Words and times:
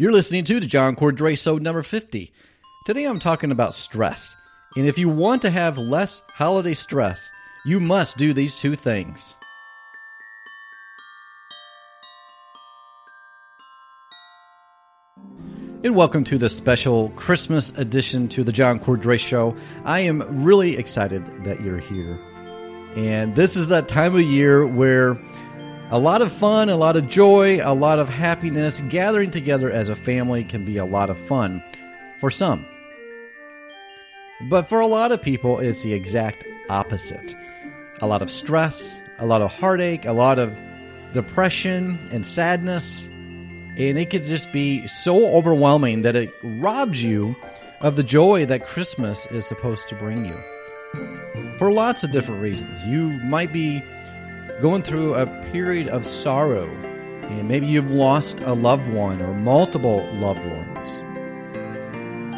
You're 0.00 0.12
listening 0.12 0.44
to 0.44 0.60
the 0.60 0.66
John 0.66 0.94
Cordray 0.94 1.36
Show 1.36 1.58
number 1.58 1.82
50. 1.82 2.32
Today 2.86 3.04
I'm 3.04 3.18
talking 3.18 3.50
about 3.50 3.74
stress. 3.74 4.36
And 4.76 4.86
if 4.86 4.96
you 4.96 5.08
want 5.08 5.42
to 5.42 5.50
have 5.50 5.76
less 5.76 6.22
holiday 6.28 6.74
stress, 6.74 7.28
you 7.66 7.80
must 7.80 8.16
do 8.16 8.32
these 8.32 8.54
two 8.54 8.76
things. 8.76 9.34
And 15.82 15.96
welcome 15.96 16.22
to 16.22 16.38
the 16.38 16.48
special 16.48 17.08
Christmas 17.16 17.72
edition 17.72 18.28
to 18.28 18.44
the 18.44 18.52
John 18.52 18.78
Cordray 18.78 19.18
Show. 19.18 19.56
I 19.84 19.98
am 19.98 20.44
really 20.44 20.76
excited 20.76 21.26
that 21.42 21.60
you're 21.60 21.78
here. 21.78 22.16
And 22.94 23.34
this 23.34 23.56
is 23.56 23.66
that 23.66 23.88
time 23.88 24.14
of 24.14 24.22
year 24.22 24.64
where 24.64 25.16
a 25.90 25.98
lot 25.98 26.20
of 26.20 26.32
fun, 26.32 26.68
a 26.68 26.76
lot 26.76 26.96
of 26.96 27.08
joy, 27.08 27.60
a 27.62 27.74
lot 27.74 27.98
of 27.98 28.08
happiness, 28.08 28.82
gathering 28.88 29.30
together 29.30 29.70
as 29.70 29.88
a 29.88 29.96
family 29.96 30.44
can 30.44 30.64
be 30.64 30.76
a 30.76 30.84
lot 30.84 31.08
of 31.08 31.16
fun 31.16 31.62
for 32.20 32.30
some. 32.30 32.66
But 34.50 34.68
for 34.68 34.80
a 34.80 34.86
lot 34.86 35.12
of 35.12 35.22
people, 35.22 35.58
it's 35.58 35.82
the 35.82 35.94
exact 35.94 36.44
opposite. 36.68 37.34
A 38.00 38.06
lot 38.06 38.22
of 38.22 38.30
stress, 38.30 39.02
a 39.18 39.26
lot 39.26 39.40
of 39.40 39.52
heartache, 39.52 40.04
a 40.04 40.12
lot 40.12 40.38
of 40.38 40.56
depression 41.12 41.98
and 42.12 42.24
sadness. 42.24 43.06
And 43.06 43.98
it 43.98 44.10
could 44.10 44.24
just 44.24 44.52
be 44.52 44.86
so 44.86 45.34
overwhelming 45.34 46.02
that 46.02 46.16
it 46.16 46.30
robs 46.42 47.02
you 47.02 47.34
of 47.80 47.96
the 47.96 48.02
joy 48.02 48.44
that 48.44 48.64
Christmas 48.64 49.26
is 49.26 49.46
supposed 49.46 49.88
to 49.88 49.94
bring 49.96 50.24
you. 50.26 50.36
For 51.58 51.72
lots 51.72 52.04
of 52.04 52.10
different 52.10 52.42
reasons. 52.42 52.84
You 52.86 53.10
might 53.24 53.52
be 53.52 53.82
going 54.60 54.82
through 54.82 55.14
a 55.14 55.26
period 55.52 55.88
of 55.88 56.04
sorrow, 56.04 56.68
and 57.22 57.48
maybe 57.48 57.66
you've 57.66 57.90
lost 57.90 58.40
a 58.40 58.54
loved 58.54 58.88
one 58.92 59.20
or 59.20 59.34
multiple 59.34 60.08
loved 60.14 60.44
ones. 60.44 60.88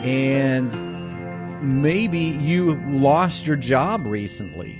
And 0.04 1.82
maybe 1.82 2.18
you 2.18 2.74
lost 2.86 3.46
your 3.46 3.56
job 3.56 4.06
recently. 4.06 4.78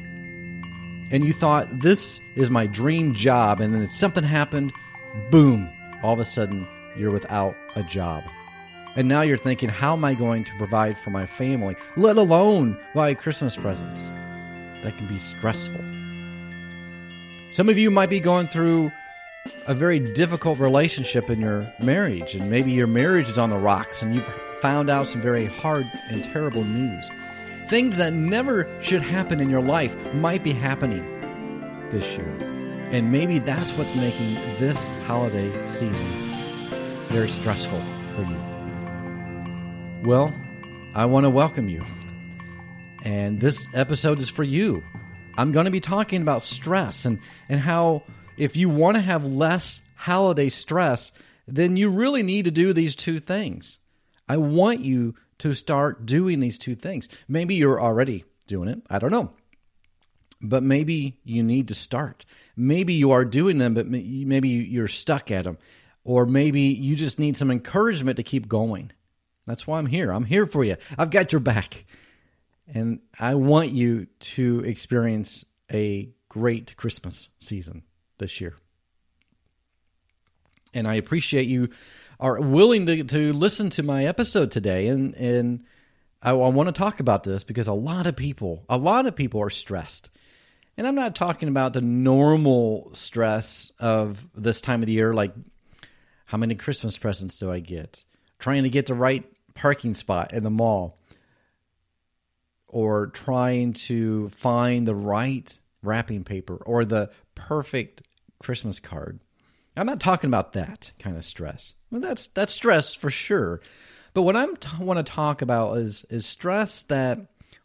And 1.13 1.25
you 1.25 1.33
thought, 1.33 1.81
this 1.81 2.21
is 2.37 2.51
my 2.51 2.67
dream 2.67 3.15
job. 3.15 3.61
And 3.61 3.75
then 3.75 3.89
something 3.91 4.25
happened, 4.25 4.73
boom, 5.31 5.69
all 6.03 6.15
of 6.15 6.21
a 6.21 6.25
sudden 6.25 6.67
you're 6.97 7.11
without 7.11 7.55
a 7.77 7.83
job. 7.83 8.25
And 8.97 9.09
now 9.09 9.21
you're 9.23 9.39
thinking, 9.39 9.69
how 9.69 9.93
am 9.93 10.05
I 10.05 10.15
going 10.15 10.45
to 10.45 10.57
provide 10.57 10.99
for 10.99 11.11
my 11.11 11.27
family, 11.27 11.77
let 11.97 12.17
alone 12.17 12.79
buy 12.95 13.15
Christmas 13.15 13.57
presents? 13.57 14.01
That 14.83 14.97
can 14.97 15.07
be 15.07 15.19
stressful. 15.19 16.00
Some 17.53 17.69
of 17.69 17.77
you 17.77 17.91
might 17.91 18.11
be 18.11 18.21
going 18.21 18.47
through 18.47 18.93
a 19.67 19.75
very 19.75 19.99
difficult 19.99 20.61
relationship 20.61 21.29
in 21.29 21.41
your 21.41 21.73
marriage, 21.81 22.35
and 22.37 22.49
maybe 22.49 22.71
your 22.71 22.87
marriage 22.87 23.29
is 23.29 23.39
on 23.39 23.51
the 23.51 23.59
rocks 23.59 24.03
and 24.03 24.15
you've 24.15 24.27
found 24.61 24.89
out 24.89 25.09
some 25.09 25.21
very 25.21 25.47
hard 25.47 25.91
and 26.09 26.23
terrible 26.23 26.63
news. 26.63 27.11
Things 27.69 27.97
that 27.97 28.13
never 28.13 28.69
should 28.83 29.03
happen 29.03 29.41
in 29.41 29.51
your 29.51 29.63
life 29.63 29.97
might 30.15 30.45
be 30.45 30.53
happening 30.53 31.03
this 31.91 32.17
year. 32.17 32.37
And 32.93 33.11
maybe 33.11 33.41
that's 33.41 33.77
what's 33.77 33.95
making 33.97 34.35
this 34.59 34.87
holiday 35.07 35.51
season 35.67 36.31
very 37.11 37.29
stressful 37.29 37.83
for 38.15 38.23
you. 38.23 38.37
Well, 40.05 40.33
I 40.95 41.07
want 41.07 41.25
to 41.25 41.31
welcome 41.31 41.69
you. 41.69 41.85
And 43.05 43.41
this 43.41 43.69
episode 43.75 44.21
is 44.21 44.29
for 44.29 44.45
you. 44.45 44.85
I'm 45.37 45.53
going 45.53 45.65
to 45.65 45.71
be 45.71 45.81
talking 45.81 46.23
about 46.23 46.43
stress 46.43 47.05
and, 47.05 47.21
and 47.49 47.61
how 47.61 48.03
if 48.37 48.57
you 48.57 48.69
want 48.69 48.97
to 48.97 49.03
have 49.03 49.25
less 49.25 49.81
holiday 49.97 50.49
stress, 50.49 51.13
then 51.47 51.77
you 51.77 51.91
really 51.91 52.23
need 52.23 52.47
to 52.47 52.51
do 52.51 52.73
these 52.73 52.97
two 52.97 53.21
things. 53.21 53.79
I 54.29 54.37
want 54.39 54.81
you 54.81 55.15
to 55.39 55.55
start 55.55 56.07
doing 56.07 56.41
these 56.41 56.59
two 56.59 56.75
things. 56.75 57.09
Maybe 57.29 57.55
you're 57.57 57.81
already 57.81 58.25
doing 58.47 58.69
it. 58.69 58.83
I 58.89 58.99
don't 58.99 59.11
know. 59.11 59.33
But 60.41 60.63
maybe 60.63 61.19
you 61.25 61.43
need 61.43 61.69
to 61.69 61.75
start. 61.75 62.25
Maybe 62.57 62.95
you 62.95 63.11
are 63.11 63.25
doing 63.25 63.59
them, 63.59 63.75
but 63.75 63.87
maybe 63.87 64.49
you're 64.49 64.89
stuck 64.89 65.31
at 65.31 65.45
them. 65.45 65.59
Or 66.05 66.25
maybe 66.25 66.63
you 66.63 66.97
just 66.97 67.19
need 67.19 67.37
some 67.37 67.51
encouragement 67.51 68.17
to 68.17 68.23
keep 68.23 68.49
going. 68.49 68.91
That's 69.47 69.67
why 69.67 69.79
I'm 69.79 69.87
here. 69.87 70.11
I'm 70.13 70.25
here 70.25 70.47
for 70.47 70.65
you. 70.65 70.77
I've 70.97 71.11
got 71.11 71.33
your 71.33 71.41
back. 71.41 71.85
And 72.73 73.01
I 73.19 73.35
want 73.35 73.71
you 73.71 74.07
to 74.21 74.61
experience 74.61 75.45
a 75.73 76.11
great 76.29 76.77
Christmas 76.77 77.29
season 77.39 77.83
this 78.19 78.41
year. 78.41 78.55
And 80.73 80.87
I 80.87 80.95
appreciate 80.95 81.47
you 81.47 81.71
are 82.21 82.41
willing 82.41 82.87
to, 82.87 83.03
to 83.03 83.33
listen 83.33 83.71
to 83.71 83.83
my 83.83 84.05
episode 84.05 84.51
today. 84.51 84.87
And, 84.89 85.15
and 85.15 85.65
I, 86.23 86.31
I 86.31 86.35
want 86.35 86.69
to 86.69 86.73
talk 86.73 87.01
about 87.01 87.25
this 87.25 87.45
because 87.45 87.67
a 87.67 87.73
lot 87.73 88.07
of 88.07 88.15
people, 88.15 88.65
a 88.69 88.77
lot 88.77 89.07
of 89.07 89.17
people 89.17 89.43
are 89.43 89.51
stressed. 89.51 90.11
And 90.77 90.87
I'm 90.87 90.95
not 90.95 91.17
talking 91.17 91.49
about 91.49 91.73
the 91.73 91.81
normal 91.81 92.91
stress 92.95 93.73
of 93.81 94.25
this 94.35 94.61
time 94.61 94.81
of 94.81 94.87
the 94.87 94.93
year, 94.93 95.13
like 95.13 95.33
how 96.27 96.39
many 96.39 96.55
Christmas 96.55 96.97
presents 96.97 97.39
do 97.39 97.51
I 97.51 97.59
get? 97.59 98.05
Trying 98.39 98.63
to 98.63 98.71
get 98.71 98.87
the 98.87 98.95
right 98.95 99.25
parking 99.55 99.95
spot 99.95 100.33
in 100.33 100.45
the 100.45 100.51
mall 100.51 101.00
or 102.71 103.09
trying 103.09 103.73
to 103.73 104.29
find 104.31 104.87
the 104.87 104.95
right 104.95 105.59
wrapping 105.83 106.25
paper 106.25 106.57
or 106.57 106.85
the 106.85 107.11
perfect 107.35 108.03
Christmas 108.39 108.81
card. 108.81 109.21
I'm 109.77 109.87
not 109.87 110.01
talking 110.01 110.29
about 110.29 110.55
that 110.55 110.93
kind 110.99 111.17
of 111.17 111.25
stress. 111.25 111.75
Well, 111.91 112.01
that's 112.01 112.27
that's 112.29 112.53
stress 112.53 112.95
for 112.95 113.11
sure. 113.11 113.61
But 114.13 114.23
what 114.23 114.37
I 114.37 114.47
t- 114.47 114.83
want 114.83 115.05
to 115.05 115.13
talk 115.13 115.43
about 115.43 115.79
is 115.79 116.05
is 116.11 116.27
stress 116.27 116.83
that 116.85 117.19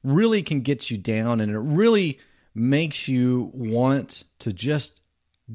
really 0.04 0.44
can 0.44 0.62
get 0.62 0.92
you 0.92 0.98
down 0.98 1.42
and 1.42 1.52
it 1.52 1.60
really 1.60 2.20
makes 2.54 3.08
you 3.08 3.52
want 3.54 4.24
to 4.40 4.54
just 4.54 5.02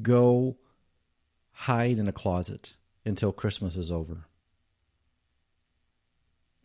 go 0.01 0.57
hide 1.51 1.97
in 1.97 2.07
a 2.07 2.11
closet 2.11 2.75
until 3.05 3.31
Christmas 3.31 3.77
is 3.77 3.91
over. 3.91 4.25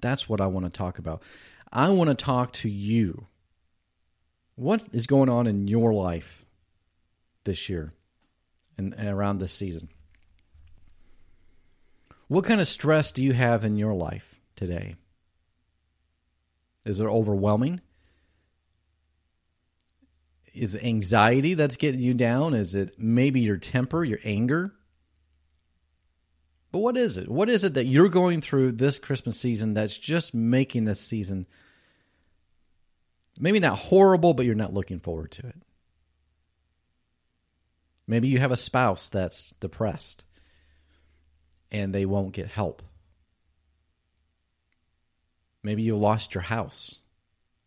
That's 0.00 0.28
what 0.28 0.40
I 0.40 0.46
want 0.46 0.66
to 0.66 0.70
talk 0.70 0.98
about. 0.98 1.22
I 1.72 1.88
want 1.90 2.08
to 2.08 2.14
talk 2.14 2.52
to 2.54 2.68
you. 2.68 3.26
What 4.54 4.88
is 4.92 5.06
going 5.06 5.28
on 5.28 5.46
in 5.46 5.68
your 5.68 5.92
life 5.92 6.44
this 7.44 7.68
year 7.68 7.92
and, 8.78 8.94
and 8.94 9.08
around 9.08 9.38
this 9.38 9.52
season? 9.52 9.88
What 12.28 12.44
kind 12.44 12.60
of 12.60 12.68
stress 12.68 13.12
do 13.12 13.22
you 13.22 13.32
have 13.32 13.64
in 13.64 13.76
your 13.76 13.94
life 13.94 14.40
today? 14.56 14.96
Is 16.84 17.00
it 17.00 17.06
overwhelming? 17.06 17.80
Is 20.54 20.74
it 20.74 20.84
anxiety 20.84 21.54
that's 21.54 21.76
getting 21.76 22.00
you 22.00 22.14
down? 22.14 22.54
Is 22.54 22.74
it 22.74 22.96
maybe 22.98 23.40
your 23.40 23.58
temper, 23.58 24.04
your 24.04 24.20
anger? 24.24 24.75
But 26.76 26.82
what 26.82 26.98
is 26.98 27.16
it? 27.16 27.26
What 27.26 27.48
is 27.48 27.64
it 27.64 27.72
that 27.72 27.86
you're 27.86 28.10
going 28.10 28.42
through 28.42 28.72
this 28.72 28.98
Christmas 28.98 29.40
season 29.40 29.72
that's 29.72 29.96
just 29.96 30.34
making 30.34 30.84
this 30.84 31.00
season 31.00 31.46
maybe 33.38 33.60
not 33.60 33.78
horrible, 33.78 34.34
but 34.34 34.44
you're 34.44 34.54
not 34.54 34.74
looking 34.74 34.98
forward 34.98 35.30
to 35.30 35.46
it? 35.46 35.56
Maybe 38.06 38.28
you 38.28 38.40
have 38.40 38.52
a 38.52 38.58
spouse 38.58 39.08
that's 39.08 39.54
depressed 39.58 40.22
and 41.72 41.94
they 41.94 42.04
won't 42.04 42.34
get 42.34 42.48
help. 42.48 42.82
Maybe 45.62 45.82
you 45.82 45.96
lost 45.96 46.34
your 46.34 46.42
house 46.42 46.96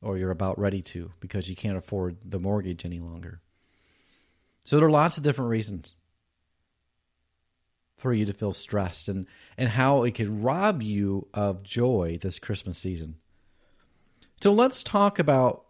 or 0.03 0.19
you're 0.19 0.29
about 0.29 0.59
ready 0.59 0.83
to 0.83 1.11
because 1.19 1.49
you 1.49 1.55
can't 1.55 1.77
afford 1.77 2.17
the 2.23 2.37
mortgage 2.37 2.85
any 2.85 2.99
longer. 2.99 3.41
So 4.65 4.77
there 4.77 4.87
are 4.87 4.91
lots 4.91 5.17
of 5.17 5.23
different 5.23 5.49
reasons 5.49 5.95
for 7.99 8.13
you 8.13 8.25
to 8.25 8.33
feel 8.33 8.51
stressed 8.51 9.09
and, 9.09 9.27
and 9.57 9.69
how 9.69 10.03
it 10.03 10.15
could 10.15 10.43
rob 10.43 10.81
you 10.81 11.27
of 11.33 11.63
joy 11.63 12.17
this 12.21 12.39
Christmas 12.39 12.77
season. 12.77 13.15
So 14.41 14.53
let's 14.53 14.83
talk 14.83 15.19
about 15.19 15.65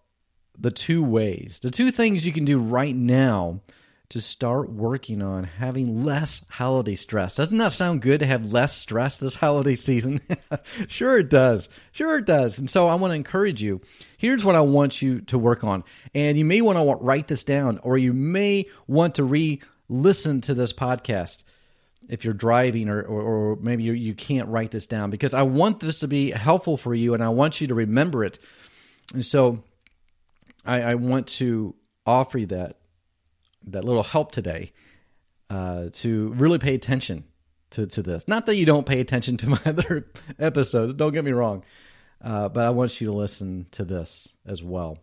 the 0.57 0.71
two 0.71 1.03
ways, 1.03 1.59
the 1.61 1.71
two 1.71 1.91
things 1.91 2.25
you 2.25 2.33
can 2.33 2.45
do 2.45 2.59
right 2.59 2.95
now 2.95 3.61
to 4.09 4.19
start 4.19 4.71
working 4.71 5.21
on 5.21 5.43
having 5.43 6.03
less 6.03 6.43
holiday 6.49 6.95
stress. 6.95 7.35
Doesn't 7.35 7.59
that 7.59 7.71
sound 7.71 8.01
good 8.01 8.21
to 8.21 8.25
have 8.25 8.51
less 8.51 8.75
stress 8.75 9.19
this 9.19 9.35
holiday 9.35 9.75
season? 9.75 10.19
sure, 10.87 11.19
it 11.19 11.29
does. 11.29 11.69
Sure, 11.91 12.17
it 12.17 12.25
does. 12.25 12.57
And 12.57 12.69
so 12.69 12.87
I 12.87 12.95
want 12.95 13.11
to 13.11 13.15
encourage 13.15 13.61
you. 13.61 13.81
Here's 14.17 14.43
what 14.43 14.55
I 14.55 14.61
want 14.61 15.01
you 15.01 15.21
to 15.21 15.37
work 15.37 15.63
on. 15.63 15.83
And 16.15 16.39
you 16.39 16.45
may 16.45 16.61
want 16.61 16.79
to 16.79 17.05
write 17.05 17.27
this 17.27 17.43
down, 17.43 17.77
or 17.83 17.99
you 17.99 18.13
may 18.13 18.65
want 18.87 19.15
to 19.15 19.23
re 19.23 19.61
listen 19.89 20.41
to 20.41 20.53
this 20.53 20.73
podcast 20.73 21.43
if 22.07 22.25
you're 22.25 22.33
driving 22.33 22.89
or, 22.89 23.01
or, 23.01 23.21
or 23.21 23.55
maybe 23.57 23.83
you, 23.83 23.93
you 23.93 24.13
can't 24.13 24.47
write 24.49 24.71
this 24.71 24.87
down 24.87 25.09
because 25.09 25.33
I 25.33 25.43
want 25.43 25.79
this 25.79 25.99
to 25.99 26.07
be 26.07 26.31
helpful 26.31 26.77
for 26.77 26.93
you 26.95 27.13
and 27.13 27.23
I 27.23 27.29
want 27.29 27.61
you 27.61 27.67
to 27.67 27.75
remember 27.75 28.23
it. 28.23 28.39
And 29.13 29.25
so 29.25 29.63
I, 30.65 30.81
I 30.81 30.95
want 30.95 31.27
to 31.27 31.75
offer 32.05 32.37
you 32.37 32.47
that 32.47 32.77
that 33.67 33.83
little 33.83 34.03
help 34.03 34.31
today 34.31 34.71
uh, 35.49 35.89
to 35.91 36.29
really 36.29 36.57
pay 36.59 36.75
attention 36.75 37.25
to, 37.71 37.85
to 37.87 38.01
this. 38.01 38.27
Not 38.27 38.45
that 38.45 38.55
you 38.55 38.65
don't 38.65 38.85
pay 38.85 38.99
attention 38.99 39.37
to 39.37 39.49
my 39.49 39.59
other 39.65 40.07
episodes, 40.37 40.93
don't 40.95 41.13
get 41.13 41.23
me 41.23 41.31
wrong, 41.31 41.63
uh, 42.23 42.49
but 42.49 42.65
I 42.65 42.69
want 42.69 42.99
you 43.01 43.07
to 43.07 43.13
listen 43.13 43.67
to 43.71 43.83
this 43.83 44.29
as 44.45 44.63
well. 44.63 44.99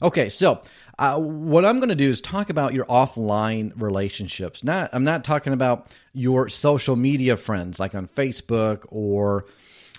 Okay, 0.00 0.28
so 0.28 0.62
uh, 0.98 1.18
what 1.18 1.64
I'm 1.64 1.78
going 1.78 1.88
to 1.88 1.94
do 1.94 2.08
is 2.08 2.20
talk 2.20 2.50
about 2.50 2.74
your 2.74 2.84
offline 2.86 3.72
relationships. 3.76 4.62
Not, 4.62 4.90
I'm 4.92 5.04
not 5.04 5.24
talking 5.24 5.52
about 5.52 5.88
your 6.12 6.48
social 6.48 6.96
media 6.96 7.36
friends 7.36 7.78
like 7.80 7.94
on 7.94 8.08
Facebook 8.08 8.84
or 8.88 9.46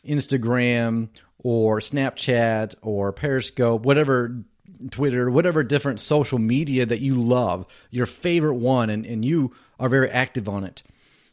Instagram 0.05 1.09
or 1.39 1.79
Snapchat 1.79 2.75
or 2.81 3.11
Periscope, 3.11 3.83
whatever 3.83 4.43
Twitter, 4.91 5.29
whatever 5.29 5.63
different 5.63 5.99
social 5.99 6.39
media 6.39 6.85
that 6.85 7.01
you 7.01 7.15
love, 7.15 7.65
your 7.91 8.05
favorite 8.05 8.55
one, 8.55 8.89
and, 8.89 9.05
and 9.05 9.25
you 9.25 9.53
are 9.79 9.89
very 9.89 10.09
active 10.09 10.47
on 10.47 10.63
it. 10.63 10.83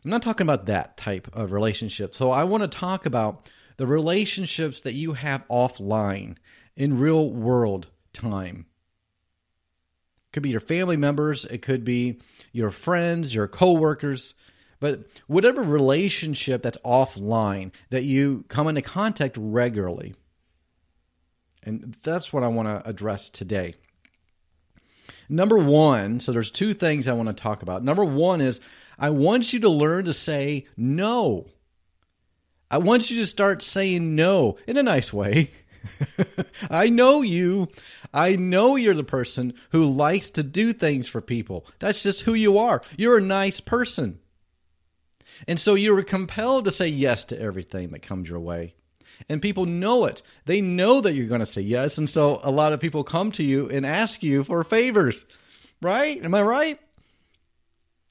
I'm 0.04 0.10
not 0.10 0.22
talking 0.22 0.46
about 0.46 0.66
that 0.66 0.96
type 0.96 1.28
of 1.32 1.52
relationship. 1.52 2.14
So 2.14 2.30
I 2.30 2.44
want 2.44 2.62
to 2.62 2.68
talk 2.68 3.06
about 3.06 3.48
the 3.76 3.86
relationships 3.86 4.82
that 4.82 4.94
you 4.94 5.14
have 5.14 5.46
offline 5.48 6.36
in 6.76 6.98
real 6.98 7.30
world 7.30 7.88
time. 8.16 8.66
It 10.28 10.32
could 10.32 10.42
be 10.42 10.50
your 10.50 10.60
family 10.60 10.96
members, 10.96 11.44
it 11.44 11.62
could 11.62 11.84
be 11.84 12.20
your 12.52 12.70
friends, 12.70 13.34
your 13.34 13.48
coworkers, 13.48 14.34
but 14.80 15.06
whatever 15.26 15.62
relationship 15.62 16.62
that's 16.62 16.78
offline 16.84 17.70
that 17.90 18.04
you 18.04 18.44
come 18.48 18.68
into 18.68 18.82
contact 18.82 19.36
regularly. 19.38 20.14
And 21.62 21.96
that's 22.02 22.32
what 22.32 22.44
I 22.44 22.48
want 22.48 22.68
to 22.68 22.88
address 22.88 23.28
today. 23.28 23.74
Number 25.28 25.58
one, 25.58 26.20
so 26.20 26.32
there's 26.32 26.50
two 26.50 26.74
things 26.74 27.08
I 27.08 27.12
want 27.12 27.28
to 27.28 27.34
talk 27.34 27.62
about. 27.62 27.82
Number 27.82 28.04
one 28.04 28.40
is 28.40 28.60
I 28.98 29.10
want 29.10 29.52
you 29.52 29.60
to 29.60 29.68
learn 29.68 30.04
to 30.04 30.12
say 30.12 30.66
no. 30.76 31.46
I 32.70 32.78
want 32.78 33.10
you 33.10 33.18
to 33.20 33.26
start 33.26 33.62
saying 33.62 34.14
no 34.14 34.58
in 34.66 34.76
a 34.76 34.82
nice 34.82 35.12
way. 35.12 35.52
I 36.70 36.88
know 36.88 37.22
you. 37.22 37.68
I 38.16 38.36
know 38.36 38.76
you're 38.76 38.94
the 38.94 39.04
person 39.04 39.52
who 39.72 39.84
likes 39.84 40.30
to 40.30 40.42
do 40.42 40.72
things 40.72 41.06
for 41.06 41.20
people. 41.20 41.66
That's 41.80 42.02
just 42.02 42.22
who 42.22 42.32
you 42.32 42.56
are. 42.56 42.80
You're 42.96 43.18
a 43.18 43.22
nice 43.22 43.60
person. 43.60 44.18
And 45.46 45.60
so 45.60 45.74
you're 45.74 46.02
compelled 46.02 46.64
to 46.64 46.70
say 46.70 46.88
yes 46.88 47.26
to 47.26 47.38
everything 47.38 47.90
that 47.90 48.00
comes 48.00 48.30
your 48.30 48.40
way. 48.40 48.74
And 49.28 49.42
people 49.42 49.66
know 49.66 50.06
it. 50.06 50.22
They 50.46 50.62
know 50.62 51.02
that 51.02 51.12
you're 51.12 51.26
going 51.26 51.40
to 51.40 51.46
say 51.46 51.60
yes. 51.60 51.98
And 51.98 52.08
so 52.08 52.40
a 52.42 52.50
lot 52.50 52.72
of 52.72 52.80
people 52.80 53.04
come 53.04 53.32
to 53.32 53.42
you 53.42 53.68
and 53.68 53.84
ask 53.84 54.22
you 54.22 54.44
for 54.44 54.64
favors, 54.64 55.26
right? 55.82 56.24
Am 56.24 56.34
I 56.34 56.40
right? 56.40 56.80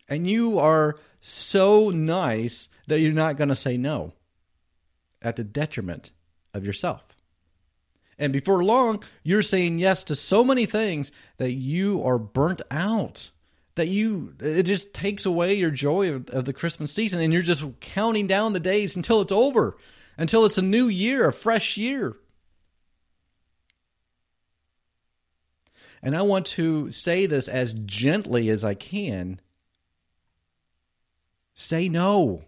And 0.07 0.29
you 0.29 0.59
are 0.59 0.97
so 1.19 1.89
nice 1.89 2.69
that 2.85 2.99
you're 2.99 3.11
not 3.11 3.37
going 3.37 3.49
to 3.49 3.55
say 3.55 3.75
no 3.75 4.13
at 5.19 5.35
the 5.35 5.43
detriment 5.43 6.11
of 6.53 6.63
yourself. 6.63 7.01
And 8.17 8.31
before 8.31 8.63
long, 8.63 9.03
you're 9.23 9.41
saying 9.41 9.79
yes 9.79 10.03
to 10.05 10.15
so 10.15 10.43
many 10.43 10.65
things 10.65 11.11
that 11.37 11.51
you 11.51 12.03
are 12.03 12.17
burnt 12.17 12.61
out. 12.71 13.29
That 13.75 13.89
you, 13.89 14.33
it 14.39 14.63
just 14.63 14.93
takes 14.93 15.25
away 15.25 15.55
your 15.55 15.71
joy 15.71 16.13
of, 16.13 16.29
of 16.29 16.45
the 16.45 16.53
Christmas 16.53 16.93
season, 16.93 17.19
and 17.19 17.33
you're 17.33 17.41
just 17.41 17.63
counting 17.81 18.25
down 18.25 18.53
the 18.53 18.59
days 18.61 18.95
until 18.95 19.19
it's 19.19 19.33
over, 19.33 19.75
until 20.17 20.45
it's 20.45 20.57
a 20.57 20.61
new 20.61 20.87
year, 20.87 21.27
a 21.27 21.33
fresh 21.33 21.75
year. 21.75 22.15
And 26.01 26.15
I 26.15 26.21
want 26.21 26.45
to 26.45 26.89
say 26.91 27.25
this 27.25 27.49
as 27.49 27.73
gently 27.73 28.47
as 28.49 28.63
I 28.63 28.75
can. 28.75 29.41
Say 31.53 31.89
no. 31.89 32.45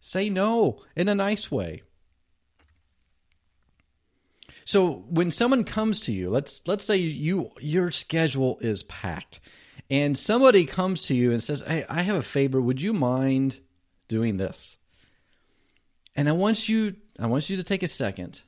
Say 0.00 0.30
no 0.30 0.82
in 0.96 1.08
a 1.08 1.14
nice 1.14 1.50
way. 1.50 1.82
So 4.66 5.04
when 5.08 5.30
someone 5.30 5.62
comes 5.62 6.00
to 6.00 6.12
you, 6.12 6.28
let's 6.28 6.60
let's 6.66 6.84
say 6.84 6.96
you 6.96 7.52
your 7.60 7.92
schedule 7.92 8.58
is 8.60 8.82
packed, 8.82 9.40
and 9.88 10.18
somebody 10.18 10.66
comes 10.66 11.04
to 11.04 11.14
you 11.14 11.32
and 11.32 11.40
says, 11.42 11.62
"Hey, 11.66 11.84
I 11.88 12.02
have 12.02 12.16
a 12.16 12.22
favor. 12.22 12.60
Would 12.60 12.82
you 12.82 12.92
mind 12.92 13.60
doing 14.08 14.36
this?" 14.36 14.76
And 16.16 16.28
I 16.28 16.32
want 16.32 16.68
you 16.68 16.96
I 17.18 17.26
want 17.26 17.48
you 17.48 17.56
to 17.58 17.64
take 17.64 17.84
a 17.84 17.88
second. 17.88 18.42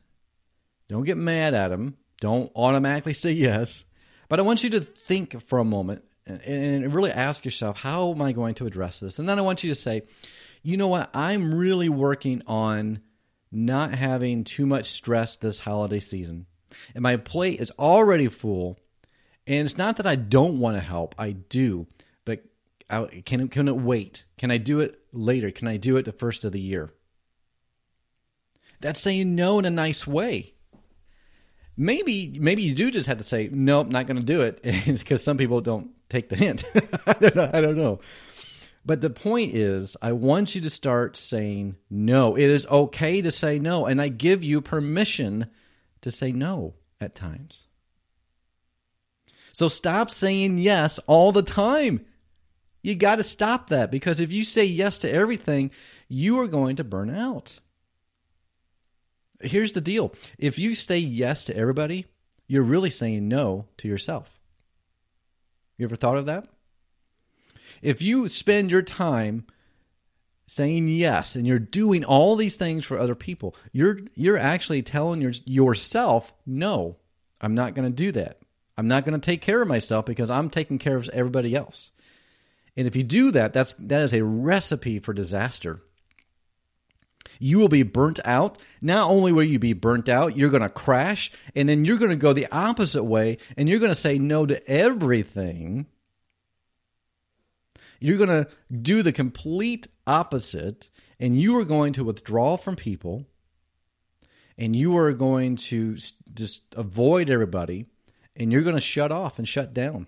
Don't 0.88 1.04
get 1.04 1.16
mad 1.16 1.54
at 1.54 1.68
them. 1.68 1.96
Don't 2.20 2.50
automatically 2.56 3.14
say 3.14 3.30
yes. 3.30 3.84
But 4.28 4.40
I 4.40 4.42
want 4.42 4.64
you 4.64 4.70
to 4.70 4.80
think 4.80 5.46
for 5.46 5.60
a 5.60 5.64
moment 5.64 6.02
and 6.26 6.92
really 6.92 7.12
ask 7.12 7.44
yourself, 7.44 7.78
how 7.78 8.10
am 8.10 8.20
I 8.20 8.32
going 8.32 8.54
to 8.56 8.66
address 8.66 9.00
this? 9.00 9.18
And 9.18 9.28
then 9.28 9.38
I 9.38 9.42
want 9.42 9.62
you 9.62 9.70
to 9.70 9.74
say, 9.74 10.02
you 10.62 10.76
know 10.76 10.88
what? 10.88 11.10
I'm 11.14 11.54
really 11.54 11.88
working 11.88 12.42
on 12.46 13.00
not 13.50 13.94
having 13.94 14.44
too 14.44 14.66
much 14.66 14.86
stress 14.86 15.36
this 15.36 15.60
holiday 15.60 16.00
season. 16.00 16.46
And 16.94 17.02
my 17.02 17.16
plate 17.16 17.60
is 17.60 17.72
already 17.78 18.28
full. 18.28 18.78
And 19.46 19.64
it's 19.64 19.78
not 19.78 19.96
that 19.96 20.06
I 20.06 20.14
don't 20.14 20.58
want 20.58 20.76
to 20.76 20.80
help, 20.80 21.14
I 21.18 21.32
do. 21.32 21.86
But 22.24 22.44
I, 22.90 23.22
can, 23.24 23.48
can 23.48 23.68
it 23.68 23.76
wait? 23.76 24.24
Can 24.36 24.50
I 24.50 24.58
do 24.58 24.80
it 24.80 25.00
later? 25.12 25.50
Can 25.50 25.68
I 25.68 25.78
do 25.78 25.96
it 25.96 26.04
the 26.04 26.12
first 26.12 26.44
of 26.44 26.52
the 26.52 26.60
year? 26.60 26.90
That's 28.80 29.00
saying 29.00 29.34
no 29.34 29.58
in 29.58 29.64
a 29.64 29.70
nice 29.70 30.06
way. 30.06 30.54
Maybe 31.76 32.36
maybe 32.40 32.62
you 32.62 32.74
do 32.74 32.90
just 32.90 33.06
have 33.06 33.18
to 33.18 33.24
say 33.24 33.48
nope, 33.52 33.88
not 33.88 34.06
going 34.06 34.16
to 34.16 34.22
do 34.22 34.42
it. 34.42 34.60
It's 34.64 35.02
because 35.02 35.22
some 35.22 35.36
people 35.36 35.60
don't 35.60 35.90
take 36.08 36.28
the 36.28 36.36
hint. 36.36 36.64
I 37.06 37.12
don't 37.12 37.36
know. 37.36 37.50
I 37.52 37.60
don't 37.60 37.76
know. 37.76 38.00
But 38.88 39.02
the 39.02 39.10
point 39.10 39.54
is, 39.54 39.98
I 40.00 40.12
want 40.12 40.54
you 40.54 40.62
to 40.62 40.70
start 40.70 41.14
saying 41.14 41.76
no. 41.90 42.36
It 42.36 42.48
is 42.48 42.66
okay 42.66 43.20
to 43.20 43.30
say 43.30 43.58
no, 43.58 43.84
and 43.84 44.00
I 44.00 44.08
give 44.08 44.42
you 44.42 44.62
permission 44.62 45.50
to 46.00 46.10
say 46.10 46.32
no 46.32 46.72
at 46.98 47.14
times. 47.14 47.64
So 49.52 49.68
stop 49.68 50.10
saying 50.10 50.56
yes 50.56 50.98
all 51.00 51.32
the 51.32 51.42
time. 51.42 52.06
You 52.82 52.94
got 52.94 53.16
to 53.16 53.24
stop 53.24 53.68
that 53.68 53.90
because 53.90 54.20
if 54.20 54.32
you 54.32 54.42
say 54.42 54.64
yes 54.64 54.96
to 54.98 55.12
everything, 55.12 55.70
you 56.08 56.38
are 56.40 56.48
going 56.48 56.76
to 56.76 56.84
burn 56.84 57.14
out. 57.14 57.58
Here's 59.42 59.74
the 59.74 59.82
deal 59.82 60.14
if 60.38 60.58
you 60.58 60.74
say 60.74 60.96
yes 60.96 61.44
to 61.44 61.54
everybody, 61.54 62.06
you're 62.46 62.62
really 62.62 62.88
saying 62.88 63.28
no 63.28 63.66
to 63.76 63.86
yourself. 63.86 64.40
You 65.76 65.84
ever 65.84 65.96
thought 65.96 66.16
of 66.16 66.24
that? 66.24 66.48
If 67.82 68.02
you 68.02 68.28
spend 68.28 68.70
your 68.70 68.82
time 68.82 69.46
saying 70.46 70.88
yes 70.88 71.36
and 71.36 71.46
you're 71.46 71.58
doing 71.58 72.04
all 72.04 72.34
these 72.34 72.56
things 72.56 72.84
for 72.84 72.98
other 72.98 73.14
people, 73.14 73.54
you're 73.72 74.00
you're 74.14 74.38
actually 74.38 74.82
telling 74.82 75.20
your, 75.20 75.32
yourself, 75.44 76.32
"No, 76.46 76.96
I'm 77.40 77.54
not 77.54 77.74
going 77.74 77.88
to 77.88 77.94
do 77.94 78.12
that. 78.12 78.40
I'm 78.76 78.88
not 78.88 79.04
going 79.04 79.18
to 79.18 79.24
take 79.24 79.42
care 79.42 79.60
of 79.62 79.68
myself 79.68 80.06
because 80.06 80.30
I'm 80.30 80.50
taking 80.50 80.78
care 80.78 80.96
of 80.96 81.08
everybody 81.10 81.54
else." 81.54 81.90
And 82.76 82.86
if 82.86 82.96
you 82.96 83.02
do 83.02 83.30
that, 83.32 83.52
that's 83.52 83.74
that 83.74 84.02
is 84.02 84.14
a 84.14 84.24
recipe 84.24 84.98
for 84.98 85.12
disaster. 85.12 85.82
You 87.40 87.58
will 87.58 87.68
be 87.68 87.82
burnt 87.82 88.18
out. 88.24 88.58
Not 88.80 89.10
only 89.10 89.32
will 89.32 89.44
you 89.44 89.58
be 89.58 89.72
burnt 89.72 90.08
out, 90.08 90.36
you're 90.36 90.50
going 90.50 90.62
to 90.62 90.68
crash, 90.68 91.30
and 91.54 91.68
then 91.68 91.84
you're 91.84 91.98
going 91.98 92.10
to 92.10 92.16
go 92.16 92.32
the 92.32 92.48
opposite 92.50 93.04
way, 93.04 93.38
and 93.56 93.68
you're 93.68 93.78
going 93.78 93.92
to 93.92 93.94
say 93.94 94.18
no 94.18 94.46
to 94.46 94.66
everything 94.68 95.86
you're 97.98 98.16
going 98.16 98.28
to 98.28 98.48
do 98.70 99.02
the 99.02 99.12
complete 99.12 99.86
opposite, 100.06 100.88
and 101.18 101.40
you 101.40 101.56
are 101.58 101.64
going 101.64 101.92
to 101.94 102.04
withdraw 102.04 102.56
from 102.56 102.76
people, 102.76 103.26
and 104.56 104.74
you 104.74 104.96
are 104.96 105.12
going 105.12 105.56
to 105.56 105.96
just 106.34 106.62
avoid 106.76 107.30
everybody, 107.30 107.86
and 108.36 108.52
you're 108.52 108.62
going 108.62 108.74
to 108.74 108.80
shut 108.80 109.12
off 109.12 109.38
and 109.38 109.48
shut 109.48 109.74
down. 109.74 110.06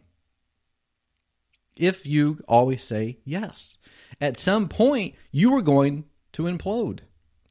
If 1.76 2.06
you 2.06 2.38
always 2.47 2.82
say 2.82 3.18
yes, 3.25 3.78
at 4.20 4.37
some 4.37 4.68
point, 4.68 5.14
you 5.30 5.54
are 5.54 5.62
going 5.62 6.04
to 6.32 6.42
implode 6.44 7.00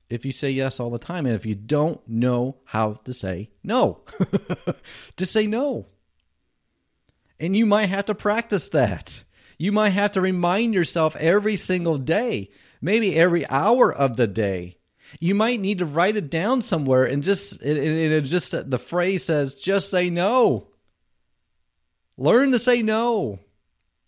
if 0.09 0.25
you 0.25 0.31
say 0.31 0.49
yes 0.49 0.79
all 0.79 0.89
the 0.89 0.97
time 0.97 1.25
and 1.25 1.35
if 1.35 1.45
you 1.45 1.55
don't 1.55 2.05
know 2.07 2.57
how 2.65 2.93
to 3.05 3.13
say 3.13 3.51
no. 3.63 4.01
to 5.17 5.25
say 5.25 5.45
no. 5.47 5.87
And 7.39 7.55
you 7.55 7.65
might 7.65 7.87
have 7.87 8.05
to 8.05 8.15
practice 8.15 8.69
that. 8.69 9.23
You 9.59 9.73
might 9.73 9.89
have 9.89 10.13
to 10.13 10.21
remind 10.21 10.73
yourself 10.73 11.17
every 11.17 11.57
single 11.57 11.97
day, 11.97 12.49
maybe 12.81 13.15
every 13.15 13.47
hour 13.47 13.93
of 13.93 14.15
the 14.15 14.25
day. 14.25 14.77
You 15.19 15.35
might 15.35 15.59
need 15.59 15.79
to 15.79 15.85
write 15.85 16.15
it 16.15 16.29
down 16.29 16.61
somewhere 16.61 17.03
and 17.03 17.21
just 17.21 17.61
it, 17.61 17.77
it, 17.77 18.11
it 18.11 18.21
just 18.21 18.69
the 18.69 18.79
phrase 18.79 19.25
says 19.25 19.55
just 19.55 19.91
say 19.91 20.09
no. 20.09 20.69
Learn 22.17 22.53
to 22.53 22.59
say 22.59 22.81
no. 22.81 23.39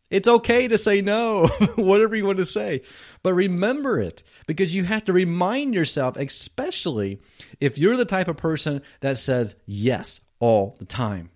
It's 0.10 0.28
okay 0.28 0.68
to 0.70 0.78
say 0.78 1.02
no, 1.02 1.48
whatever 1.76 2.16
you 2.16 2.26
want 2.26 2.38
to 2.38 2.46
say. 2.46 2.84
But 3.22 3.34
remember 3.34 4.00
it 4.00 4.24
because 4.48 4.74
you 4.74 4.84
have 4.86 5.06
to 5.06 5.14
remind 5.14 5.74
yourself, 5.74 6.18
especially 6.18 7.22
if 7.60 7.78
you're 7.78 7.98
the 7.98 8.06
type 8.06 8.28
of 8.28 8.38
person 8.38 8.84
that 9.02 9.18
says 9.18 9.56
yes 9.66 10.22
all 10.40 10.76
the 10.80 10.86
time. 10.86 11.30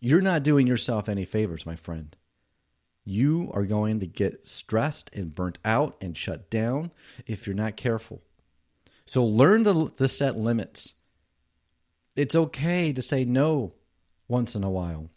You're 0.00 0.22
not 0.22 0.42
doing 0.42 0.66
yourself 0.66 1.08
any 1.08 1.24
favors, 1.24 1.66
my 1.66 1.76
friend 1.76 2.16
you 3.10 3.50
are 3.52 3.64
going 3.64 4.00
to 4.00 4.06
get 4.06 4.46
stressed 4.46 5.10
and 5.12 5.34
burnt 5.34 5.58
out 5.64 5.96
and 6.00 6.16
shut 6.16 6.48
down 6.48 6.90
if 7.26 7.46
you're 7.46 7.54
not 7.54 7.76
careful. 7.76 8.22
So 9.06 9.24
learn 9.24 9.64
to, 9.64 9.90
to 9.98 10.08
set 10.08 10.38
limits. 10.38 10.94
It's 12.16 12.34
okay 12.34 12.92
to 12.92 13.02
say 13.02 13.24
no 13.24 13.74
once 14.28 14.54
in 14.54 14.64
a 14.64 14.70
while. 14.70 15.10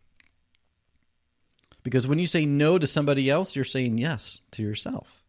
Because 1.84 2.08
when 2.08 2.20
you 2.20 2.28
say 2.28 2.46
no 2.46 2.78
to 2.78 2.88
somebody 2.88 3.30
else, 3.30 3.56
you're 3.56 3.66
saying 3.66 3.98
yes 3.98 4.40
to 4.52 4.64
yourself. 4.64 5.23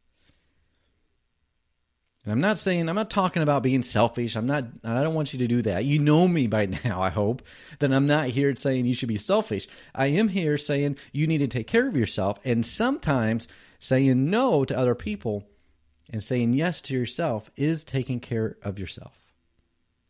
And 2.25 2.33
I'm 2.33 2.41
not 2.41 2.59
saying 2.59 2.89
I'm 2.89 2.95
not 2.95 3.11
talking 3.11 3.43
about 3.43 3.63
being 3.63 3.83
selfish. 3.83 4.35
I'm 4.35 4.47
not 4.47 4.65
I 4.83 5.03
don't 5.03 5.15
want 5.15 5.33
you 5.33 5.39
to 5.41 5.47
do 5.47 5.63
that. 5.63 5.85
You 5.85 5.99
know 5.99 6.27
me 6.27 6.47
by 6.47 6.67
now, 6.85 7.03
I 7.03 7.11
hope. 7.11 7.43
That 7.79 7.93
I'm 7.93 8.07
not 8.07 8.29
here 8.29 8.55
saying 8.57 8.87
you 8.87 8.95
should 8.95 9.09
be 9.09 9.17
selfish. 9.17 9.69
I 9.95 10.07
am 10.07 10.29
here 10.29 10.57
saying 10.57 10.97
you 11.13 11.27
need 11.27 11.39
to 11.39 11.49
take 11.49 11.67
care 11.67 11.87
of 11.87 11.97
yourself 11.97 12.39
and 12.45 12.65
sometimes 12.65 13.47
saying 13.79 14.31
no 14.31 14.65
to 14.65 14.77
other 14.77 14.95
people 14.95 15.47
and 16.11 16.23
saying 16.23 16.55
yes 16.55 16.81
to 16.83 16.95
yourself 16.95 17.51
is 17.57 17.85
taking 17.85 18.21
care 18.21 18.57
of 18.63 18.79
yourself. 18.79 19.13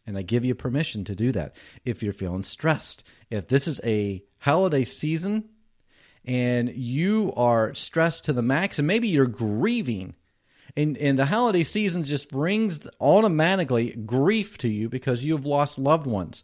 And 0.06 0.16
I 0.18 0.23
give 0.23 0.44
you 0.44 0.54
permission 0.54 1.04
to 1.04 1.16
do 1.16 1.33
that 1.33 1.56
if 1.85 2.02
you're 2.02 2.12
feeling 2.12 2.42
stressed. 2.42 3.04
If 3.30 3.49
this 3.49 3.66
is 3.66 3.80
a 3.85 4.23
holiday 4.38 4.85
season 4.85 5.49
and 6.25 6.68
you 6.68 7.33
are 7.37 7.75
stressed 7.75 8.25
to 8.25 8.33
the 8.33 8.42
max 8.42 8.78
and 8.78 8.87
maybe 8.87 9.09
you're 9.09 9.26
grieving 9.26 10.14
and 10.76 10.97
and 10.99 11.19
the 11.19 11.26
holiday 11.26 11.64
season 11.64 12.02
just 12.02 12.31
brings 12.31 12.87
automatically 13.00 13.93
grief 13.93 14.59
to 14.59 14.69
you 14.69 14.88
because 14.88 15.25
you 15.25 15.37
have 15.37 15.47
lost 15.47 15.78
loved 15.78 16.07
ones. 16.07 16.43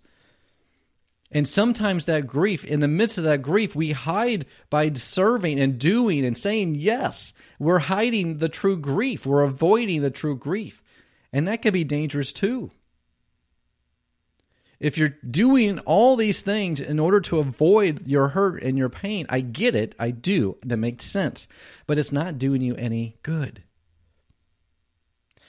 And 1.32 1.46
sometimes 1.46 2.06
that 2.06 2.26
grief, 2.26 2.64
in 2.64 2.80
the 2.80 2.88
midst 2.88 3.18
of 3.18 3.24
that 3.24 3.42
grief, 3.42 3.76
we 3.76 3.92
hide 3.92 4.46
by 4.68 4.92
serving 4.94 5.60
and 5.60 5.78
doing 5.78 6.24
and 6.24 6.36
saying 6.36 6.74
yes. 6.74 7.32
We're 7.60 7.78
hiding 7.78 8.38
the 8.38 8.48
true 8.48 8.76
grief. 8.76 9.26
We're 9.26 9.42
avoiding 9.42 10.02
the 10.02 10.10
true 10.10 10.36
grief. 10.36 10.82
And 11.32 11.46
that 11.46 11.62
can 11.62 11.72
be 11.72 11.84
dangerous 11.84 12.32
too. 12.32 12.72
If 14.80 14.98
you're 14.98 15.16
doing 15.30 15.78
all 15.80 16.16
these 16.16 16.40
things 16.40 16.80
in 16.80 16.98
order 16.98 17.20
to 17.20 17.38
avoid 17.38 18.08
your 18.08 18.28
hurt 18.28 18.62
and 18.62 18.76
your 18.76 18.88
pain, 18.88 19.26
I 19.28 19.40
get 19.40 19.76
it. 19.76 19.94
I 19.98 20.10
do. 20.10 20.56
That 20.62 20.78
makes 20.78 21.04
sense. 21.04 21.46
But 21.86 21.98
it's 21.98 22.10
not 22.10 22.38
doing 22.38 22.62
you 22.62 22.74
any 22.74 23.18
good. 23.22 23.62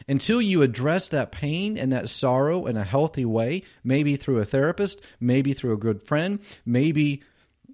Until 0.08 0.42
you 0.42 0.62
address 0.62 1.10
that 1.10 1.32
pain 1.32 1.78
and 1.78 1.94
that 1.94 2.10
sorrow 2.10 2.66
in 2.66 2.78
a 2.78 2.84
healthy 2.84 3.26
way, 3.26 3.64
maybe 3.84 4.16
through 4.16 4.40
a 4.40 4.46
therapist, 4.46 5.02
maybe 5.20 5.54
through 5.54 5.74
a 5.74 5.78
good 5.78 6.04
friend, 6.04 6.40
maybe 6.66 7.24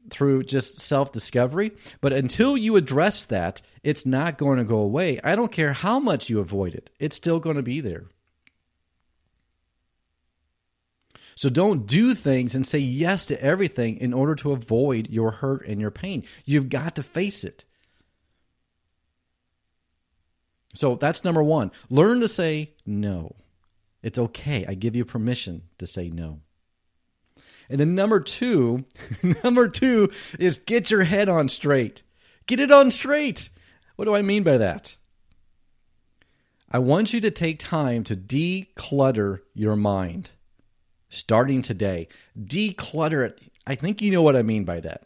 through 0.09 0.43
just 0.43 0.79
self 0.79 1.11
discovery. 1.11 1.71
But 2.01 2.13
until 2.13 2.57
you 2.57 2.75
address 2.75 3.25
that, 3.25 3.61
it's 3.83 4.05
not 4.05 4.37
going 4.37 4.57
to 4.57 4.63
go 4.63 4.79
away. 4.79 5.19
I 5.23 5.35
don't 5.35 5.51
care 5.51 5.73
how 5.73 5.99
much 5.99 6.29
you 6.29 6.39
avoid 6.39 6.75
it, 6.75 6.91
it's 6.99 7.15
still 7.15 7.39
going 7.39 7.57
to 7.57 7.63
be 7.63 7.81
there. 7.81 8.05
So 11.35 11.49
don't 11.49 11.85
do 11.85 12.15
things 12.15 12.55
and 12.55 12.65
say 12.65 12.79
yes 12.79 13.27
to 13.27 13.39
everything 13.39 13.97
in 13.97 14.11
order 14.11 14.33
to 14.37 14.53
avoid 14.53 15.07
your 15.11 15.29
hurt 15.29 15.67
and 15.67 15.79
your 15.79 15.91
pain. 15.91 16.23
You've 16.45 16.67
got 16.67 16.95
to 16.95 17.03
face 17.03 17.43
it. 17.43 17.63
So 20.77 20.95
that's 20.95 21.23
number 21.23 21.41
one. 21.41 21.71
Learn 21.89 22.19
to 22.19 22.27
say 22.27 22.75
no. 22.85 23.35
It's 24.03 24.19
okay. 24.19 24.63
I 24.67 24.75
give 24.75 24.95
you 24.95 25.05
permission 25.05 25.63
to 25.79 25.87
say 25.87 26.09
no. 26.09 26.41
And 27.67 27.79
then 27.79 27.95
number 27.95 28.19
two, 28.19 28.85
number 29.43 29.67
two 29.69 30.11
is 30.37 30.59
get 30.59 30.91
your 30.91 31.03
head 31.03 31.29
on 31.29 31.49
straight. 31.49 32.03
Get 32.45 32.59
it 32.59 32.71
on 32.71 32.91
straight. 32.91 33.49
What 33.95 34.05
do 34.05 34.13
I 34.13 34.21
mean 34.21 34.43
by 34.43 34.59
that? 34.59 34.95
I 36.69 36.77
want 36.77 37.11
you 37.11 37.21
to 37.21 37.31
take 37.31 37.57
time 37.57 38.03
to 38.03 38.15
declutter 38.15 39.39
your 39.55 39.75
mind 39.75 40.29
starting 41.09 41.63
today. 41.63 42.07
Declutter 42.39 43.25
it. 43.25 43.41
I 43.65 43.73
think 43.73 44.03
you 44.03 44.11
know 44.11 44.21
what 44.21 44.35
I 44.35 44.43
mean 44.43 44.63
by 44.63 44.81
that. 44.81 45.05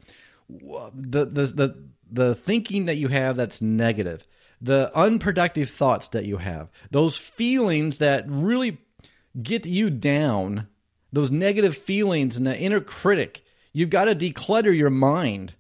The, 0.50 1.26
the, 1.26 1.46
the, 1.46 1.84
the 2.12 2.36
thinking 2.36 2.88
that 2.88 2.98
you 2.98 3.08
have 3.08 3.38
that's 3.38 3.62
negative, 3.62 4.28
the 4.62 4.92
unproductive 4.96 5.70
thoughts 5.70 6.10
that 6.10 6.26
you 6.26 6.38
have, 6.38 6.70
those 6.92 7.18
feelings 7.18 7.98
that 7.98 8.26
really 8.28 8.78
get 9.42 9.66
you 9.66 9.90
down, 9.90 10.68
those 11.12 11.32
negative 11.32 11.76
feelings 11.76 12.38
and 12.38 12.46
the 12.46 12.58
inner 12.58 12.80
critic, 12.80 13.44
you've 13.74 13.90
got 13.90 14.06
to 14.06 14.16
declutter 14.16 14.76
your 14.76 14.90
mind. 14.90 15.56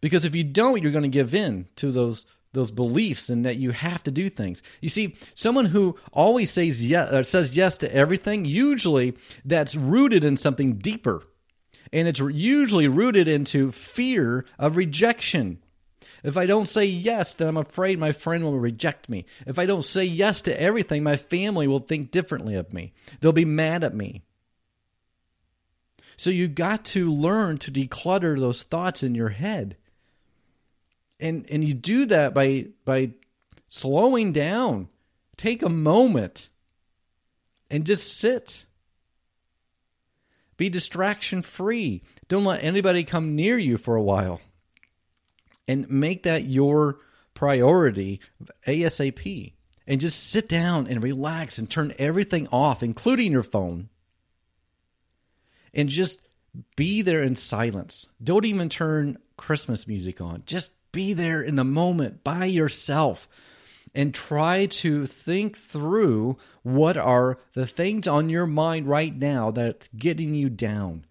Because 0.00 0.24
if 0.24 0.34
you 0.34 0.44
don't, 0.44 0.82
you're 0.82 0.92
going 0.92 1.02
to 1.02 1.08
give 1.08 1.34
in 1.34 1.68
to 1.76 1.90
those 1.90 2.26
those 2.54 2.70
beliefs 2.70 3.28
and 3.28 3.44
that 3.44 3.56
you 3.56 3.72
have 3.72 4.02
to 4.02 4.10
do 4.10 4.28
things. 4.28 4.62
You 4.80 4.88
see, 4.88 5.16
someone 5.34 5.66
who 5.66 5.98
always 6.12 6.50
says 6.50 6.84
yes, 6.84 7.10
uh, 7.10 7.22
says 7.22 7.54
yes 7.54 7.76
to 7.78 7.94
everything, 7.94 8.46
usually 8.46 9.16
that's 9.44 9.76
rooted 9.76 10.24
in 10.24 10.38
something 10.38 10.78
deeper. 10.78 11.22
And 11.92 12.08
it's 12.08 12.20
usually 12.20 12.88
rooted 12.88 13.28
into 13.28 13.70
fear 13.70 14.46
of 14.58 14.76
rejection. 14.76 15.62
If 16.22 16.36
I 16.36 16.46
don't 16.46 16.68
say 16.68 16.84
yes, 16.84 17.34
then 17.34 17.48
I'm 17.48 17.56
afraid 17.56 17.98
my 17.98 18.12
friend 18.12 18.44
will 18.44 18.58
reject 18.58 19.08
me. 19.08 19.26
If 19.46 19.58
I 19.58 19.66
don't 19.66 19.84
say 19.84 20.04
yes 20.04 20.40
to 20.42 20.60
everything, 20.60 21.02
my 21.02 21.16
family 21.16 21.68
will 21.68 21.80
think 21.80 22.10
differently 22.10 22.54
of 22.54 22.72
me. 22.72 22.92
They'll 23.20 23.32
be 23.32 23.44
mad 23.44 23.84
at 23.84 23.94
me. 23.94 24.22
So 26.16 26.30
you've 26.30 26.56
got 26.56 26.84
to 26.86 27.12
learn 27.12 27.58
to 27.58 27.70
declutter 27.70 28.38
those 28.38 28.62
thoughts 28.62 29.02
in 29.02 29.14
your 29.14 29.28
head. 29.28 29.76
And 31.20 31.46
and 31.50 31.64
you 31.64 31.74
do 31.74 32.06
that 32.06 32.34
by 32.34 32.66
by 32.84 33.12
slowing 33.68 34.32
down. 34.32 34.88
Take 35.36 35.62
a 35.62 35.68
moment 35.68 36.48
and 37.70 37.84
just 37.84 38.18
sit. 38.18 38.66
Be 40.56 40.68
distraction 40.68 41.42
free. 41.42 42.02
Don't 42.26 42.44
let 42.44 42.64
anybody 42.64 43.04
come 43.04 43.36
near 43.36 43.56
you 43.56 43.78
for 43.78 43.94
a 43.94 44.02
while 44.02 44.40
and 45.68 45.88
make 45.90 46.24
that 46.24 46.44
your 46.44 46.98
priority 47.34 48.20
ASAP. 48.66 49.52
And 49.86 50.00
just 50.00 50.30
sit 50.30 50.48
down 50.48 50.86
and 50.86 51.02
relax 51.02 51.56
and 51.56 51.70
turn 51.70 51.94
everything 51.98 52.46
off, 52.48 52.82
including 52.82 53.32
your 53.32 53.42
phone. 53.42 53.88
And 55.72 55.88
just 55.88 56.20
be 56.76 57.02
there 57.02 57.22
in 57.22 57.36
silence. 57.36 58.06
Don't 58.22 58.44
even 58.44 58.68
turn 58.68 59.18
Christmas 59.36 59.86
music 59.86 60.20
on. 60.20 60.42
Just 60.44 60.72
be 60.92 61.14
there 61.14 61.40
in 61.40 61.56
the 61.56 61.64
moment 61.64 62.22
by 62.24 62.46
yourself 62.46 63.28
and 63.94 64.14
try 64.14 64.66
to 64.66 65.06
think 65.06 65.56
through 65.56 66.36
what 66.62 66.96
are 66.96 67.38
the 67.54 67.66
things 67.66 68.06
on 68.06 68.28
your 68.28 68.46
mind 68.46 68.86
right 68.86 69.14
now 69.14 69.50
that's 69.50 69.88
getting 69.88 70.34
you 70.34 70.48
down. 70.48 71.04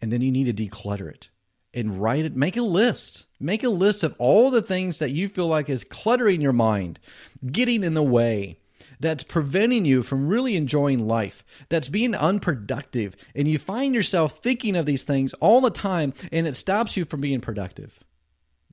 And 0.00 0.12
then 0.12 0.20
you 0.20 0.30
need 0.30 0.56
to 0.56 0.64
declutter 0.64 1.08
it 1.08 1.28
and 1.74 2.00
write 2.00 2.24
it. 2.24 2.36
Make 2.36 2.56
a 2.56 2.62
list. 2.62 3.24
Make 3.38 3.64
a 3.64 3.68
list 3.68 4.02
of 4.02 4.14
all 4.18 4.50
the 4.50 4.62
things 4.62 4.98
that 4.98 5.10
you 5.10 5.28
feel 5.28 5.46
like 5.46 5.68
is 5.68 5.84
cluttering 5.84 6.40
your 6.40 6.54
mind, 6.54 6.98
getting 7.46 7.84
in 7.84 7.94
the 7.94 8.02
way, 8.02 8.58
that's 9.00 9.22
preventing 9.22 9.84
you 9.84 10.02
from 10.02 10.28
really 10.28 10.56
enjoying 10.56 11.06
life, 11.06 11.44
that's 11.68 11.88
being 11.88 12.14
unproductive. 12.14 13.16
And 13.34 13.46
you 13.48 13.58
find 13.58 13.94
yourself 13.94 14.38
thinking 14.38 14.76
of 14.76 14.86
these 14.86 15.04
things 15.04 15.34
all 15.34 15.60
the 15.60 15.70
time 15.70 16.14
and 16.32 16.46
it 16.46 16.54
stops 16.54 16.96
you 16.96 17.04
from 17.04 17.20
being 17.20 17.40
productive. 17.40 17.98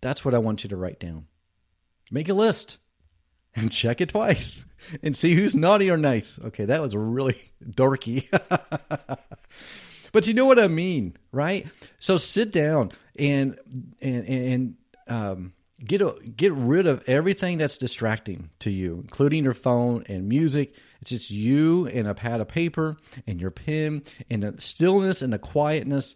That's 0.01 0.24
what 0.24 0.34
I 0.34 0.39
want 0.39 0.63
you 0.63 0.70
to 0.70 0.77
write 0.77 1.00
down. 1.00 1.27
Make 2.12 2.29
a 2.29 2.34
list 2.34 2.77
and 3.55 3.72
check 3.72 4.01
it 4.01 4.10
twice 4.10 4.65
and 5.01 5.15
see 5.15 5.34
who's 5.34 5.55
naughty 5.55 5.89
or 5.89 5.98
nice. 5.98 6.39
Okay, 6.39 6.65
that 6.65 6.82
was 6.82 6.96
really 6.96 7.39
dorky. 7.65 8.27
but 10.12 10.27
you 10.27 10.34
know 10.34 10.46
what 10.46 10.60
I 10.60 10.67
mean, 10.67 11.17
right? 11.32 11.67
So 12.00 12.17
sit 12.17 12.51
down 12.51 12.91
and 13.17 13.60
and 14.01 14.27
and 14.27 14.75
um, 15.08 15.53
get 15.84 16.01
a, 16.01 16.15
get 16.36 16.53
rid 16.53 16.88
of 16.88 17.08
everything 17.08 17.58
that's 17.58 17.77
distracting 17.77 18.50
to 18.60 18.72
you, 18.72 19.00
including 19.03 19.43
your 19.43 19.53
phone 19.53 20.03
and 20.08 20.27
music. 20.27 20.75
It's 21.01 21.10
just 21.10 21.29
you 21.29 21.88
and 21.88 22.08
a 22.08 22.13
pad 22.13 22.41
of 22.41 22.48
paper 22.48 22.98
and 23.27 23.41
your 23.41 23.51
pen 23.51 24.03
and 24.29 24.43
the 24.43 24.62
stillness 24.62 25.22
and 25.22 25.34
the 25.34 25.39
quietness, 25.39 26.15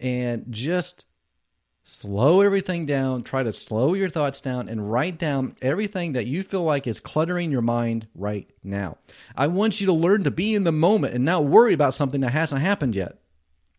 and 0.00 0.46
just 0.50 1.04
slow 1.84 2.42
everything 2.42 2.86
down. 2.86 3.22
Try 3.22 3.42
to 3.42 3.52
slow 3.52 3.94
your 3.94 4.10
thoughts 4.10 4.40
down 4.40 4.68
and 4.68 4.90
write 4.90 5.18
down 5.18 5.56
everything 5.62 6.12
that 6.12 6.26
you 6.26 6.42
feel 6.42 6.62
like 6.62 6.86
is 6.86 7.00
cluttering 7.00 7.50
your 7.50 7.62
mind 7.62 8.06
right 8.14 8.48
now. 8.62 8.98
I 9.36 9.46
want 9.46 9.80
you 9.80 9.86
to 9.86 9.92
learn 9.92 10.24
to 10.24 10.30
be 10.30 10.54
in 10.54 10.64
the 10.64 10.72
moment 10.72 11.14
and 11.14 11.24
not 11.24 11.46
worry 11.46 11.72
about 11.72 11.94
something 11.94 12.20
that 12.20 12.32
hasn't 12.32 12.62
happened 12.62 12.94
yet. 12.94 13.18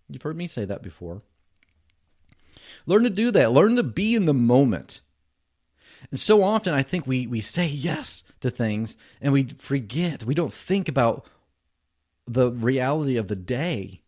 You've 0.09 0.23
heard 0.23 0.37
me 0.37 0.47
say 0.47 0.65
that 0.65 0.81
before. 0.81 1.21
Learn 2.89 3.03
to 3.03 3.09
do 3.11 3.29
that. 3.31 3.51
Learn 3.51 3.75
to 3.75 3.83
be 3.83 4.15
in 4.15 4.25
the 4.25 4.33
moment. 4.33 5.01
And 6.09 6.19
so 6.19 6.41
often 6.41 6.73
I 6.73 6.81
think 6.81 7.05
we, 7.05 7.27
we 7.27 7.39
say 7.39 7.67
yes 7.67 8.23
to 8.41 8.49
things 8.49 8.97
and 9.21 9.31
we 9.31 9.43
forget. 9.43 10.23
We 10.23 10.33
don't 10.33 10.51
think 10.51 10.89
about 10.89 11.27
the 12.27 12.51
reality 12.51 13.17
of 13.17 13.27
the 13.27 13.35
day 13.35 14.01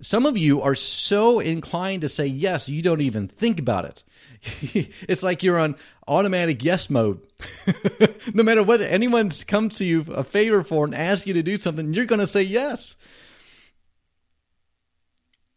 Some 0.00 0.26
of 0.26 0.36
you 0.36 0.60
are 0.62 0.74
so 0.74 1.38
inclined 1.38 2.00
to 2.02 2.08
say 2.08 2.26
yes, 2.26 2.68
you 2.68 2.82
don't 2.82 3.00
even 3.00 3.28
think 3.28 3.60
about 3.60 3.84
it. 3.84 4.04
it's 5.08 5.22
like 5.22 5.44
you're 5.44 5.58
on 5.58 5.76
automatic 6.08 6.64
yes 6.64 6.90
mode. 6.90 7.20
no 8.34 8.42
matter 8.42 8.64
what 8.64 8.80
anyone 8.80 9.30
comes 9.46 9.76
to 9.76 9.84
you 9.84 10.04
a 10.12 10.24
favor 10.24 10.64
for 10.64 10.84
and 10.84 10.94
asks 10.94 11.28
you 11.28 11.34
to 11.34 11.44
do 11.44 11.56
something, 11.58 11.94
you're 11.94 12.06
going 12.06 12.20
to 12.20 12.26
say 12.26 12.42
yes. 12.42 12.96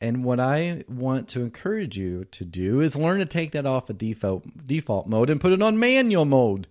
And 0.02 0.24
what 0.24 0.40
I 0.40 0.86
want 0.88 1.28
to 1.30 1.42
encourage 1.42 1.98
you 1.98 2.26
to 2.26 2.46
do 2.46 2.80
is 2.80 2.96
learn 2.96 3.20
to 3.20 3.26
take 3.26 3.52
that 3.52 3.66
off 3.66 3.90
of 3.90 3.98
default 3.98 4.66
default 4.66 5.08
mode 5.08 5.30
and 5.30 5.42
put 5.42 5.52
it 5.52 5.62
on 5.62 5.80
manual 5.80 6.26
mode. 6.26 6.68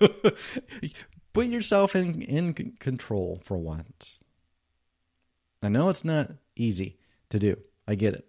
put 1.32 1.46
yourself 1.48 1.94
in 1.94 2.22
in 2.22 2.54
control 2.80 3.40
for 3.44 3.58
once. 3.58 4.24
I 5.62 5.68
know 5.68 5.90
it's 5.90 6.04
not 6.04 6.30
easy 6.54 6.96
to 7.30 7.38
do. 7.38 7.58
I 7.86 7.94
get 7.94 8.14
it. 8.14 8.26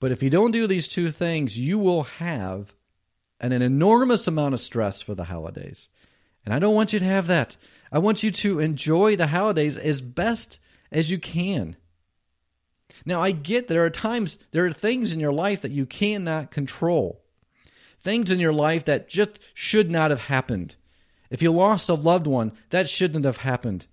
But 0.00 0.12
if 0.12 0.22
you 0.22 0.28
don't 0.28 0.50
do 0.50 0.66
these 0.66 0.88
two 0.88 1.10
things, 1.10 1.58
you 1.58 1.78
will 1.78 2.02
have 2.04 2.74
an, 3.40 3.52
an 3.52 3.62
enormous 3.62 4.26
amount 4.26 4.52
of 4.52 4.60
stress 4.60 5.00
for 5.00 5.14
the 5.14 5.24
holidays. 5.24 5.88
And 6.44 6.52
I 6.52 6.58
don't 6.58 6.74
want 6.74 6.92
you 6.92 6.98
to 6.98 7.04
have 7.04 7.26
that. 7.28 7.56
I 7.90 7.98
want 8.00 8.22
you 8.22 8.30
to 8.30 8.60
enjoy 8.60 9.16
the 9.16 9.28
holidays 9.28 9.78
as 9.78 10.02
best 10.02 10.58
as 10.94 11.10
you 11.10 11.18
can. 11.18 11.76
Now, 13.04 13.20
I 13.20 13.32
get 13.32 13.68
there 13.68 13.84
are 13.84 13.90
times, 13.90 14.38
there 14.52 14.64
are 14.64 14.72
things 14.72 15.12
in 15.12 15.20
your 15.20 15.32
life 15.32 15.60
that 15.62 15.72
you 15.72 15.84
cannot 15.84 16.50
control, 16.50 17.22
things 18.00 18.30
in 18.30 18.38
your 18.38 18.52
life 18.52 18.84
that 18.86 19.08
just 19.08 19.40
should 19.52 19.90
not 19.90 20.10
have 20.10 20.22
happened. 20.22 20.76
If 21.30 21.42
you 21.42 21.52
lost 21.52 21.88
a 21.88 21.94
loved 21.94 22.26
one, 22.26 22.52
that 22.70 22.88
shouldn't 22.88 23.24
have 23.24 23.38
happened. 23.38 23.86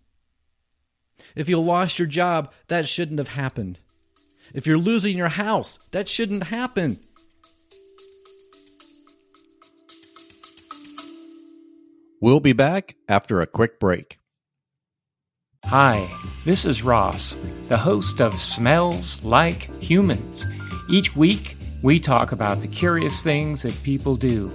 If 1.35 1.49
you 1.49 1.59
lost 1.59 1.97
your 1.97 2.07
job, 2.07 2.53
that 2.67 2.87
shouldn't 2.87 3.19
have 3.19 3.29
happened. 3.29 3.79
If 4.53 4.67
you're 4.67 4.77
losing 4.77 5.17
your 5.17 5.29
house, 5.29 5.77
that 5.91 6.07
shouldn't 6.07 6.43
happen. 6.43 6.99
We'll 12.19 12.39
be 12.39 12.53
back 12.53 12.95
after 13.09 13.41
a 13.41 13.47
quick 13.47 13.79
break. 13.79 14.20
Hi, 15.71 16.11
this 16.43 16.65
is 16.65 16.83
Ross, 16.83 17.37
the 17.69 17.77
host 17.77 18.19
of 18.19 18.37
Smells 18.37 19.23
Like 19.23 19.73
Humans. 19.81 20.45
Each 20.89 21.15
week, 21.15 21.55
we 21.81 21.97
talk 21.97 22.33
about 22.33 22.59
the 22.59 22.67
curious 22.67 23.23
things 23.23 23.61
that 23.61 23.81
people 23.81 24.17
do. 24.17 24.51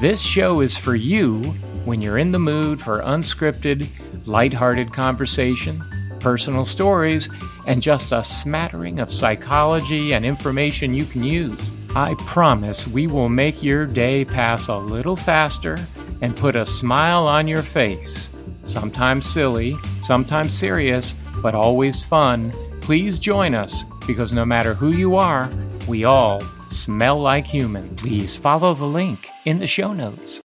This 0.00 0.20
show 0.20 0.60
is 0.60 0.76
for 0.76 0.96
you 0.96 1.42
when 1.84 2.02
you're 2.02 2.18
in 2.18 2.32
the 2.32 2.40
mood 2.40 2.80
for 2.80 3.02
unscripted, 3.02 3.86
lighthearted 4.26 4.92
conversation, 4.92 5.80
personal 6.18 6.64
stories, 6.64 7.30
and 7.68 7.80
just 7.80 8.10
a 8.10 8.24
smattering 8.24 8.98
of 8.98 9.12
psychology 9.12 10.12
and 10.12 10.26
information 10.26 10.92
you 10.92 11.04
can 11.04 11.22
use. 11.22 11.70
I 11.94 12.14
promise 12.14 12.84
we 12.88 13.06
will 13.06 13.28
make 13.28 13.62
your 13.62 13.86
day 13.86 14.24
pass 14.24 14.66
a 14.66 14.76
little 14.76 15.14
faster 15.14 15.78
and 16.20 16.36
put 16.36 16.56
a 16.56 16.66
smile 16.66 17.28
on 17.28 17.46
your 17.46 17.62
face 17.62 18.30
sometimes 18.68 19.26
silly, 19.26 19.76
sometimes 20.02 20.56
serious, 20.56 21.14
but 21.42 21.54
always 21.54 22.02
fun, 22.02 22.52
please 22.80 23.18
join 23.18 23.54
us 23.54 23.84
because 24.06 24.32
no 24.32 24.44
matter 24.44 24.74
who 24.74 24.92
you 24.92 25.16
are, 25.16 25.50
we 25.88 26.04
all 26.04 26.40
smell 26.68 27.18
like 27.18 27.46
human. 27.46 27.96
Please 27.96 28.36
follow 28.36 28.74
the 28.74 28.86
link 28.86 29.28
in 29.44 29.58
the 29.58 29.66
show 29.66 29.92
notes. 29.92 30.40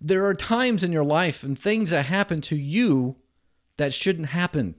There 0.00 0.24
are 0.24 0.34
times 0.34 0.82
in 0.82 0.92
your 0.92 1.04
life 1.04 1.42
and 1.42 1.58
things 1.58 1.90
that 1.90 2.06
happen 2.06 2.40
to 2.42 2.56
you 2.56 3.16
that 3.76 3.92
shouldn't 3.92 4.28
happen. 4.28 4.76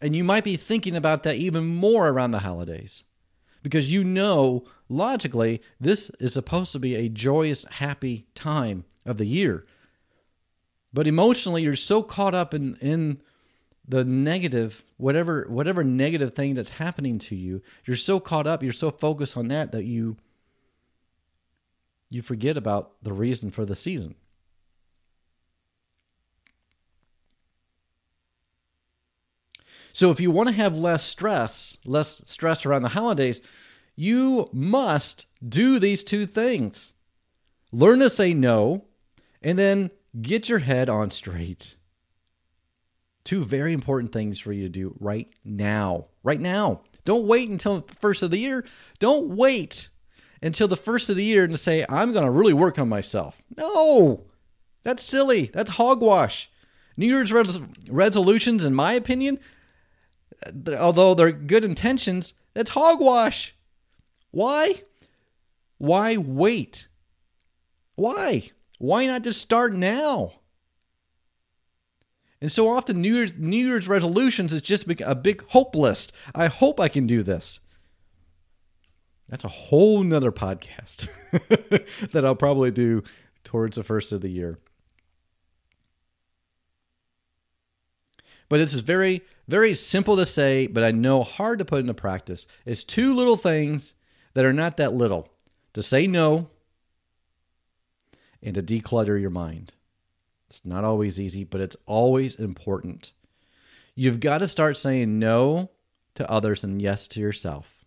And 0.00 0.14
you 0.14 0.22
might 0.22 0.44
be 0.44 0.56
thinking 0.56 0.94
about 0.94 1.24
that 1.24 1.36
even 1.36 1.66
more 1.66 2.08
around 2.08 2.30
the 2.30 2.40
holidays 2.40 3.02
because 3.62 3.92
you 3.92 4.04
know 4.04 4.64
logically 4.92 5.62
this 5.80 6.10
is 6.20 6.34
supposed 6.34 6.72
to 6.72 6.78
be 6.78 6.94
a 6.94 7.08
joyous, 7.08 7.64
happy 7.64 8.26
time 8.34 8.84
of 9.04 9.16
the 9.16 9.26
year. 9.26 9.66
But 10.92 11.06
emotionally, 11.06 11.62
you're 11.62 11.74
so 11.74 12.02
caught 12.02 12.34
up 12.34 12.52
in, 12.52 12.76
in 12.76 13.22
the 13.88 14.04
negative, 14.04 14.84
whatever 14.98 15.46
whatever 15.48 15.82
negative 15.82 16.34
thing 16.34 16.54
that's 16.54 16.70
happening 16.70 17.18
to 17.18 17.34
you, 17.34 17.62
you're 17.84 17.96
so 17.96 18.20
caught 18.20 18.46
up, 18.46 18.62
you're 18.62 18.72
so 18.72 18.90
focused 18.90 19.36
on 19.36 19.48
that 19.48 19.72
that 19.72 19.84
you 19.84 20.16
you 22.10 22.20
forget 22.20 22.56
about 22.56 22.92
the 23.02 23.12
reason 23.12 23.50
for 23.50 23.64
the 23.64 23.74
season. 23.74 24.14
So 29.94 30.10
if 30.10 30.20
you 30.20 30.30
want 30.30 30.48
to 30.48 30.54
have 30.54 30.76
less 30.76 31.04
stress, 31.04 31.76
less 31.84 32.22
stress 32.26 32.64
around 32.64 32.82
the 32.82 32.88
holidays, 32.90 33.40
you 34.02 34.48
must 34.52 35.26
do 35.46 35.78
these 35.78 36.02
two 36.02 36.26
things. 36.26 36.92
Learn 37.70 38.00
to 38.00 38.10
say 38.10 38.34
no 38.34 38.86
and 39.40 39.56
then 39.56 39.92
get 40.20 40.48
your 40.48 40.58
head 40.58 40.88
on 40.88 41.12
straight. 41.12 41.76
Two 43.24 43.44
very 43.44 43.72
important 43.72 44.12
things 44.12 44.40
for 44.40 44.52
you 44.52 44.64
to 44.64 44.68
do 44.68 44.96
right 44.98 45.28
now. 45.44 46.06
Right 46.24 46.40
now. 46.40 46.80
Don't 47.04 47.28
wait 47.28 47.48
until 47.48 47.78
the 47.78 47.94
first 47.94 48.24
of 48.24 48.32
the 48.32 48.38
year. 48.38 48.64
Don't 48.98 49.28
wait 49.28 49.88
until 50.42 50.66
the 50.66 50.76
first 50.76 51.08
of 51.08 51.14
the 51.14 51.24
year 51.24 51.44
and 51.44 51.58
say, 51.58 51.86
I'm 51.88 52.12
going 52.12 52.24
to 52.24 52.30
really 52.30 52.52
work 52.52 52.80
on 52.80 52.88
myself. 52.88 53.40
No, 53.56 54.24
that's 54.82 55.04
silly. 55.04 55.50
That's 55.54 55.70
hogwash. 55.70 56.50
New 56.96 57.06
Year's 57.06 57.32
res- 57.32 57.60
resolutions, 57.88 58.64
in 58.64 58.74
my 58.74 58.94
opinion, 58.94 59.38
although 60.76 61.14
they're 61.14 61.30
good 61.30 61.62
intentions, 61.62 62.34
that's 62.52 62.70
hogwash. 62.70 63.54
Why? 64.32 64.82
Why 65.78 66.16
wait? 66.16 66.88
Why? 67.94 68.50
Why 68.78 69.06
not 69.06 69.22
just 69.22 69.40
start 69.40 69.72
now? 69.72 70.32
And 72.40 72.50
so 72.50 72.68
often, 72.68 73.00
New 73.00 73.14
Year's, 73.14 73.34
New 73.38 73.64
Year's 73.64 73.86
resolutions 73.86 74.52
is 74.52 74.62
just 74.62 74.90
a 75.00 75.14
big 75.14 75.44
hope 75.50 75.76
list. 75.76 76.12
I 76.34 76.48
hope 76.48 76.80
I 76.80 76.88
can 76.88 77.06
do 77.06 77.22
this. 77.22 77.60
That's 79.28 79.44
a 79.44 79.48
whole 79.48 80.02
nother 80.02 80.32
podcast 80.32 81.08
that 82.10 82.24
I'll 82.24 82.34
probably 82.34 82.72
do 82.72 83.04
towards 83.44 83.76
the 83.76 83.84
first 83.84 84.10
of 84.10 84.22
the 84.22 84.28
year. 84.28 84.58
But 88.48 88.58
this 88.58 88.74
is 88.74 88.80
very, 88.80 89.22
very 89.46 89.74
simple 89.74 90.16
to 90.16 90.26
say, 90.26 90.66
but 90.66 90.84
I 90.84 90.90
know 90.90 91.22
hard 91.22 91.60
to 91.60 91.64
put 91.64 91.80
into 91.80 91.94
practice. 91.94 92.46
It's 92.66 92.84
two 92.84 93.14
little 93.14 93.36
things 93.36 93.94
that 94.34 94.44
are 94.44 94.52
not 94.52 94.76
that 94.76 94.94
little 94.94 95.28
to 95.74 95.82
say 95.82 96.06
no 96.06 96.48
and 98.42 98.54
to 98.54 98.62
declutter 98.62 99.20
your 99.20 99.30
mind. 99.30 99.72
It's 100.48 100.64
not 100.66 100.84
always 100.84 101.18
easy, 101.18 101.44
but 101.44 101.60
it's 101.60 101.76
always 101.86 102.34
important. 102.34 103.12
You've 103.94 104.20
got 104.20 104.38
to 104.38 104.48
start 104.48 104.76
saying 104.76 105.18
no 105.18 105.70
to 106.14 106.30
others 106.30 106.64
and 106.64 106.80
yes 106.80 107.08
to 107.08 107.20
yourself 107.20 107.82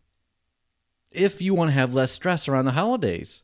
if 1.15 1.41
you 1.41 1.53
want 1.53 1.69
to 1.69 1.73
have 1.73 1.93
less 1.93 2.11
stress 2.11 2.47
around 2.47 2.65
the 2.65 2.71
holidays. 2.71 3.41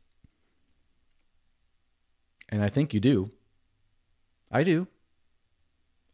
And 2.50 2.62
I 2.62 2.70
think 2.70 2.94
you 2.94 3.00
do. 3.00 3.32
I 4.52 4.64
do. 4.64 4.88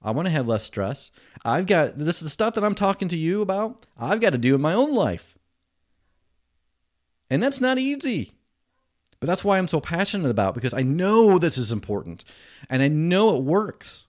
I 0.04 0.12
want 0.12 0.28
to 0.28 0.32
have 0.32 0.48
less 0.48 0.64
stress. 0.64 1.12
I've 1.44 1.66
got 1.66 1.98
this 1.98 2.18
is 2.18 2.22
the 2.22 2.30
stuff 2.30 2.54
that 2.54 2.64
I'm 2.64 2.76
talking 2.76 3.08
to 3.08 3.18
you 3.18 3.42
about. 3.42 3.86
I've 3.98 4.22
got 4.22 4.32
to 4.32 4.38
do 4.38 4.54
in 4.54 4.62
my 4.62 4.74
own 4.74 4.94
life. 4.94 5.37
And 7.30 7.42
that's 7.42 7.62
not 7.62 7.78
easy. 7.78 8.34
But 9.20 9.28
that's 9.28 9.44
why 9.44 9.58
I'm 9.58 9.68
so 9.68 9.80
passionate 9.80 10.30
about 10.30 10.54
because 10.54 10.74
I 10.74 10.84
know 10.84 11.40
this 11.40 11.58
is 11.58 11.72
important 11.72 12.24
and 12.70 12.82
I 12.82 12.88
know 12.88 13.36
it 13.36 13.44
works. 13.44 14.06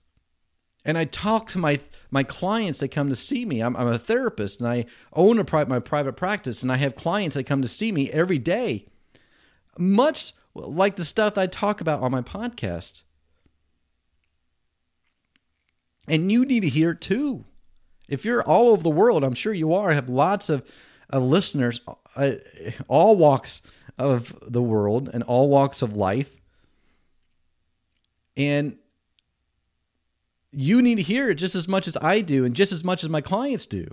And 0.85 0.97
I 0.97 1.05
talk 1.05 1.49
to 1.49 1.57
my 1.57 1.79
my 2.11 2.23
clients 2.23 2.79
that 2.79 2.89
come 2.89 3.09
to 3.09 3.15
see 3.15 3.45
me. 3.45 3.59
I'm, 3.59 3.75
I'm 3.75 3.87
a 3.87 3.99
therapist 3.99 4.59
and 4.59 4.69
I 4.69 4.85
own 5.13 5.37
a 5.39 5.45
pri- 5.45 5.65
my 5.65 5.79
private 5.79 6.13
practice 6.13 6.63
and 6.63 6.71
I 6.71 6.77
have 6.77 6.95
clients 6.95 7.35
that 7.35 7.45
come 7.45 7.61
to 7.61 7.67
see 7.67 7.91
me 7.91 8.09
every 8.11 8.39
day. 8.39 8.87
Much 9.77 10.33
like 10.55 10.95
the 10.95 11.05
stuff 11.05 11.37
I 11.37 11.47
talk 11.47 11.81
about 11.81 12.01
on 12.01 12.11
my 12.11 12.21
podcast. 12.21 13.01
And 16.07 16.31
you 16.31 16.45
need 16.45 16.61
to 16.61 16.69
hear 16.69 16.91
it 16.91 17.01
too. 17.01 17.45
If 18.07 18.25
you're 18.25 18.41
all 18.41 18.69
over 18.69 18.81
the 18.81 18.89
world, 18.89 19.23
I'm 19.23 19.35
sure 19.35 19.53
you 19.53 19.73
are, 19.73 19.91
I 19.91 19.93
have 19.93 20.09
lots 20.09 20.49
of, 20.49 20.67
of 21.09 21.23
listeners 21.23 21.81
uh, 22.15 22.33
all 22.87 23.15
walks 23.15 23.61
of 23.97 24.37
the 24.45 24.61
world 24.61 25.09
and 25.11 25.23
all 25.23 25.49
walks 25.49 25.81
of 25.81 25.95
life. 25.95 26.35
And 28.37 28.77
you 30.51 30.81
need 30.81 30.95
to 30.95 31.01
hear 31.01 31.29
it 31.29 31.35
just 31.35 31.55
as 31.55 31.67
much 31.67 31.87
as 31.87 31.97
I 32.01 32.21
do 32.21 32.45
and 32.45 32.55
just 32.55 32.71
as 32.71 32.83
much 32.83 33.03
as 33.03 33.09
my 33.09 33.21
clients 33.21 33.65
do. 33.65 33.87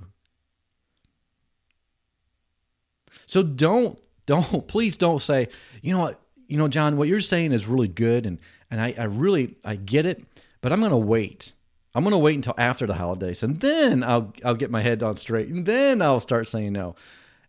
So 3.27 3.43
don't, 3.43 3.99
don't, 4.27 4.67
please 4.69 4.97
don't 4.97 5.21
say, 5.21 5.49
you 5.83 5.93
know 5.93 6.01
what, 6.01 6.21
you 6.49 6.57
know, 6.57 6.69
John, 6.69 6.97
what 6.97 7.09
you're 7.09 7.21
saying 7.21 7.53
is 7.53 7.67
really 7.67 7.89
good, 7.89 8.27
and 8.27 8.39
and 8.71 8.81
I, 8.81 8.95
I 8.97 9.05
really 9.05 9.57
I 9.65 9.77
get 9.77 10.07
it, 10.07 10.25
but 10.61 10.73
I'm 10.73 10.81
gonna 10.81 10.97
wait. 10.97 11.53
I'm 11.97 12.05
gonna 12.05 12.19
wait 12.19 12.37
until 12.37 12.53
after 12.59 12.87
the 12.87 12.93
holidays, 12.93 13.43
and 13.43 13.59
then 13.59 14.05
I'll 14.05 14.35
I'll 14.45 14.55
get 14.55 14.71
my 14.71 14.83
head 14.83 15.03
on 15.03 15.17
straight, 15.17 15.49
and 15.49 15.65
then 15.65 16.03
I'll 16.03 16.21
start 16.21 16.47
saying 16.47 16.75
no. 16.75 16.95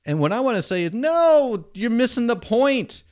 And 0.05 0.21
what 0.21 0.31
I 0.31 0.39
want 0.39 0.55
to 0.55 0.61
say 0.61 0.85
is, 0.85 0.93
no, 0.93 1.65
you're 1.73 1.89
missing 1.89 2.27
the 2.27 2.37
point. 2.37 3.03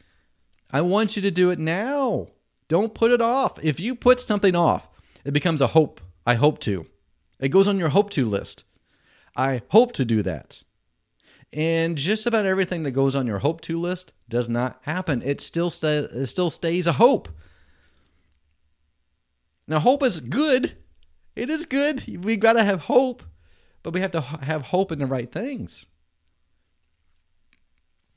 I 0.72 0.80
want 0.80 1.18
you 1.18 1.22
to 1.24 1.32
do 1.32 1.50
it 1.50 1.60
now. 1.60 2.30
Don't 2.70 2.94
put 2.94 3.12
it 3.12 3.20
off. 3.20 3.62
If 3.62 3.82
you 3.82 3.96
put 3.96 4.22
something 4.22 4.56
off, 4.56 4.88
it 5.26 5.34
becomes 5.34 5.60
a 5.60 5.68
hope. 5.68 6.00
I 6.26 6.36
hope 6.36 6.60
to. 6.60 6.86
It 7.38 7.50
goes 7.50 7.68
on 7.68 7.80
your 7.80 7.90
hope 7.90 8.12
to 8.12 8.24
list. 8.26 8.64
I 9.36 9.62
hope 9.72 9.92
to 9.96 10.06
do 10.06 10.24
that. 10.24 10.64
And 11.52 11.98
just 11.98 12.26
about 12.26 12.46
everything 12.46 12.84
that 12.84 12.92
goes 12.92 13.14
on 13.14 13.28
your 13.28 13.40
hope 13.40 13.60
to 13.62 13.78
list 13.78 14.14
does 14.30 14.48
not 14.48 14.80
happen. 14.84 15.22
It 15.22 15.42
still 15.42 15.70
sta- 15.70 16.08
it 16.14 16.28
still 16.28 16.50
stays 16.50 16.88
a 16.88 16.94
hope. 16.94 17.28
Now 19.68 19.80
hope 19.80 20.02
is 20.02 20.22
good. 20.22 20.78
It 21.36 21.50
is 21.50 21.66
good. 21.66 22.24
We 22.24 22.38
got 22.38 22.54
to 22.54 22.64
have 22.64 22.82
hope, 22.82 23.24
but 23.84 23.94
we 23.94 24.02
have 24.02 24.12
to 24.12 24.22
have 24.22 24.64
hope 24.64 24.92
in 24.92 25.00
the 25.00 25.06
right 25.06 25.32
things. 25.32 25.86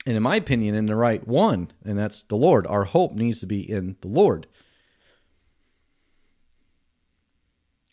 And 0.07 0.17
in 0.17 0.23
my 0.23 0.37
opinion, 0.37 0.75
in 0.75 0.87
the 0.87 0.97
right 0.97 1.27
one, 1.27 1.73
and 1.85 1.99
that's 1.99 2.23
the 2.23 2.37
Lord. 2.37 2.67
Our 2.67 2.85
hope 2.85 3.13
needs 3.13 3.41
to 3.41 3.47
be 3.47 3.69
in 3.69 3.97
the 4.01 4.09
Lord. 4.09 4.47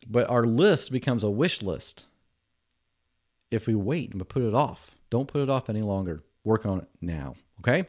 But 0.07 0.29
our 0.29 0.45
list 0.45 0.91
becomes 0.91 1.23
a 1.23 1.29
wish 1.29 1.61
list 1.61 2.05
if 3.49 3.67
we 3.67 3.75
wait 3.75 4.13
and 4.13 4.29
put 4.29 4.43
it 4.43 4.53
off. 4.53 4.91
Don't 5.09 5.27
put 5.27 5.41
it 5.41 5.49
off 5.49 5.69
any 5.69 5.81
longer. 5.81 6.23
Work 6.43 6.65
on 6.65 6.79
it 6.79 6.87
now. 7.01 7.35
Okay? 7.59 7.85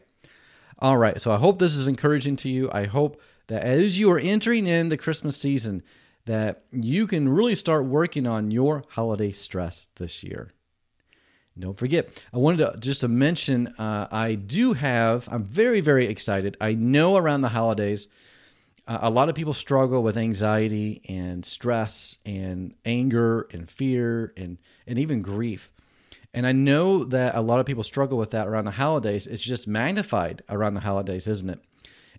All 0.78 0.96
right. 0.96 1.20
So 1.20 1.30
I 1.30 1.36
hope 1.36 1.58
this 1.58 1.74
is 1.74 1.86
encouraging 1.86 2.36
to 2.36 2.48
you. 2.48 2.70
I 2.72 2.86
hope 2.86 3.20
that 3.48 3.62
as 3.62 3.98
you 3.98 4.10
are 4.10 4.18
entering 4.18 4.66
in 4.66 4.88
the 4.88 4.96
Christmas 4.96 5.36
season, 5.36 5.82
that 6.26 6.64
you 6.70 7.06
can 7.06 7.28
really 7.28 7.54
start 7.54 7.84
working 7.84 8.26
on 8.26 8.50
your 8.50 8.84
holiday 8.90 9.32
stress 9.32 9.88
this 9.96 10.22
year. 10.22 10.52
Don't 11.58 11.78
forget, 11.78 12.22
I 12.34 12.38
wanted 12.38 12.58
to 12.58 12.78
just 12.78 13.00
to 13.00 13.08
mention 13.08 13.68
uh, 13.78 14.08
I 14.10 14.34
do 14.34 14.74
have, 14.74 15.26
I'm 15.30 15.44
very, 15.44 15.80
very 15.80 16.06
excited. 16.06 16.56
I 16.60 16.74
know 16.74 17.16
around 17.16 17.40
the 17.40 17.48
holidays, 17.48 18.08
uh, 18.86 18.98
a 19.00 19.10
lot 19.10 19.30
of 19.30 19.34
people 19.34 19.54
struggle 19.54 20.02
with 20.02 20.18
anxiety 20.18 21.00
and 21.08 21.46
stress 21.46 22.18
and 22.26 22.74
anger 22.84 23.48
and 23.52 23.70
fear 23.70 24.34
and, 24.36 24.58
and 24.86 24.98
even 24.98 25.22
grief. 25.22 25.70
And 26.34 26.46
I 26.46 26.52
know 26.52 27.04
that 27.04 27.34
a 27.34 27.40
lot 27.40 27.60
of 27.60 27.64
people 27.64 27.84
struggle 27.84 28.18
with 28.18 28.32
that 28.32 28.46
around 28.46 28.66
the 28.66 28.72
holidays. 28.72 29.26
It's 29.26 29.40
just 29.40 29.66
magnified 29.66 30.42
around 30.50 30.74
the 30.74 30.80
holidays, 30.80 31.26
isn't 31.26 31.48
it? 31.48 31.60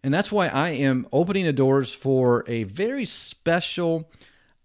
And 0.03 0.13
that's 0.13 0.31
why 0.31 0.47
I 0.47 0.69
am 0.69 1.07
opening 1.11 1.45
the 1.45 1.53
doors 1.53 1.93
for 1.93 2.43
a 2.47 2.63
very 2.63 3.05
special, 3.05 4.11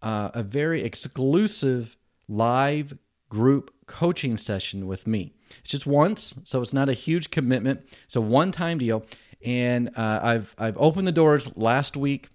uh, 0.01 0.31
a 0.35 0.43
very 0.43 0.83
exclusive 0.83 1.97
live 2.29 2.97
group 3.29 3.73
coaching 3.87 4.37
session 4.37 4.87
with 4.87 5.07
me. 5.07 5.33
It's 5.61 5.71
just 5.71 5.87
once, 5.87 6.35
so 6.45 6.63
it's 6.63 6.73
not 6.73 6.89
a 6.89 6.95
huge 6.95 7.31
commitment. 7.31 7.81
It's 8.05 8.17
a 8.17 8.21
one-time 8.21 8.79
deal, 8.79 9.05
and 9.45 9.89
uh, 9.97 10.21
I've 10.23 10.55
I've 10.59 10.79
opened 10.79 11.07
the 11.07 11.13
doors 11.13 11.57
last 11.57 11.97
week. 11.97 12.29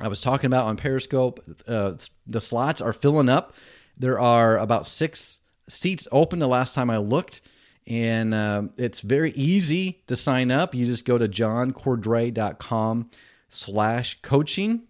I 0.00 0.08
was 0.08 0.20
talking 0.20 0.46
about 0.46 0.66
on 0.66 0.76
Periscope. 0.76 1.42
Uh, 1.66 1.94
the 2.26 2.40
slots 2.40 2.80
are 2.80 2.92
filling 2.92 3.28
up. 3.28 3.54
There 3.96 4.20
are 4.20 4.58
about 4.58 4.86
six 4.86 5.40
seats 5.68 6.06
open. 6.12 6.38
The 6.38 6.48
last 6.48 6.74
time 6.74 6.90
I 6.90 6.98
looked, 6.98 7.40
and 7.86 8.34
uh, 8.34 8.62
it's 8.76 9.00
very 9.00 9.30
easy 9.32 10.02
to 10.06 10.16
sign 10.16 10.50
up. 10.50 10.74
You 10.74 10.86
just 10.86 11.04
go 11.04 11.18
to 11.18 11.28
johncordray.com 11.28 13.10
slash 13.48 14.20
coaching. 14.22 14.82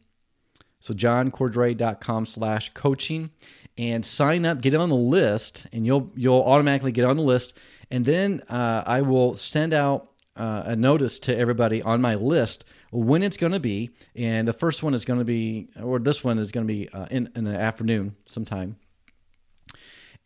So 0.81 0.95
johncordray.com 0.95 2.27
slash 2.27 2.73
coaching 2.73 3.31
and 3.77 4.05
sign 4.05 4.47
up, 4.47 4.61
get 4.61 4.75
on 4.75 4.89
the 4.89 4.95
list, 4.95 5.67
and 5.73 5.85
you'll 5.85 6.11
you'll 6.15 6.43
automatically 6.43 6.93
get 6.93 7.05
on 7.05 7.17
the 7.17 7.23
list. 7.23 7.59
And 7.91 8.05
then 8.05 8.41
uh, 8.49 8.83
I 8.87 9.03
will 9.03 9.35
send 9.35 9.75
out 9.75 10.11
uh, 10.37 10.63
a 10.67 10.77
notice 10.77 11.19
to 11.21 11.37
everybody 11.37 11.83
on 11.83 12.01
my 12.01 12.15
list 12.15 12.65
when 12.91 13.23
it's 13.23 13.37
going 13.37 13.53
to 13.53 13.61
be. 13.61 13.91
And 14.15 14.47
the 14.47 14.53
first 14.53 14.83
one 14.83 14.95
is 14.95 15.05
going 15.05 15.19
to 15.19 15.25
be, 15.25 15.69
or 15.83 15.99
this 15.99 16.25
one 16.25 16.39
is 16.39 16.53
going 16.53 16.67
to 16.67 16.73
be 16.73 16.89
uh, 16.89 17.07
in 17.11 17.31
in 17.35 17.45
the 17.45 17.59
afternoon 17.59 18.17
sometime. 18.25 18.77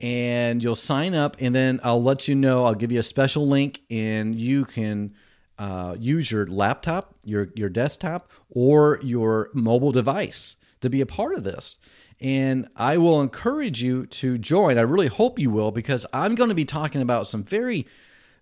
And 0.01 0.63
you'll 0.63 0.77
sign 0.77 1.15
up, 1.15 1.37
and 1.41 1.55
then 1.55 1.79
I'll 1.85 2.03
let 2.03 2.27
you 2.27 2.35
know. 2.35 2.65
I'll 2.65 2.75
give 2.75 2.91
you 2.91 3.01
a 3.01 3.05
special 3.05 3.47
link, 3.47 3.83
and 3.91 4.35
you 4.35 4.65
can. 4.65 5.15
Uh, 5.59 5.95
use 6.01 6.31
your 6.31 6.47
laptop, 6.47 7.15
your 7.27 7.49
your 7.55 7.69
desktop, 7.69 8.31
or 8.49 8.99
your 9.03 9.51
mobile 9.53 9.93
device 9.93 10.57
to 10.81 10.89
be 10.89 11.03
a 11.03 11.07
part 11.07 11.35
of 11.35 11.45
this. 11.45 11.77
And 12.21 12.69
I 12.77 12.99
will 12.99 13.21
encourage 13.21 13.83
you 13.83 14.07
to 14.07 14.37
join. 14.37 14.77
I 14.77 14.83
really 14.83 15.07
hope 15.07 15.39
you 15.39 15.51
will 15.51 15.71
because 15.71 16.05
I'm 16.13 16.35
going 16.35 16.49
to 16.51 16.55
be 16.55 16.67
talking 16.67 17.01
about 17.01 17.27
some 17.27 17.45
very, 17.45 17.87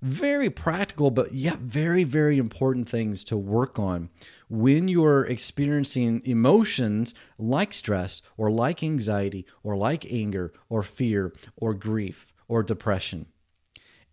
very 0.02 0.50
practical, 0.50 1.10
but 1.10 1.32
yet 1.32 1.58
very, 1.58 2.04
very 2.04 2.38
important 2.38 2.88
things 2.88 3.22
to 3.24 3.36
work 3.36 3.78
on 3.78 4.10
when 4.48 4.88
you're 4.88 5.24
experiencing 5.24 6.22
emotions 6.24 7.14
like 7.38 7.72
stress 7.72 8.22
or 8.36 8.50
like 8.50 8.82
anxiety 8.82 9.46
or 9.62 9.76
like 9.76 10.10
anger 10.10 10.52
or 10.68 10.82
fear 10.82 11.32
or 11.56 11.74
grief 11.74 12.26
or 12.48 12.62
depression 12.62 13.26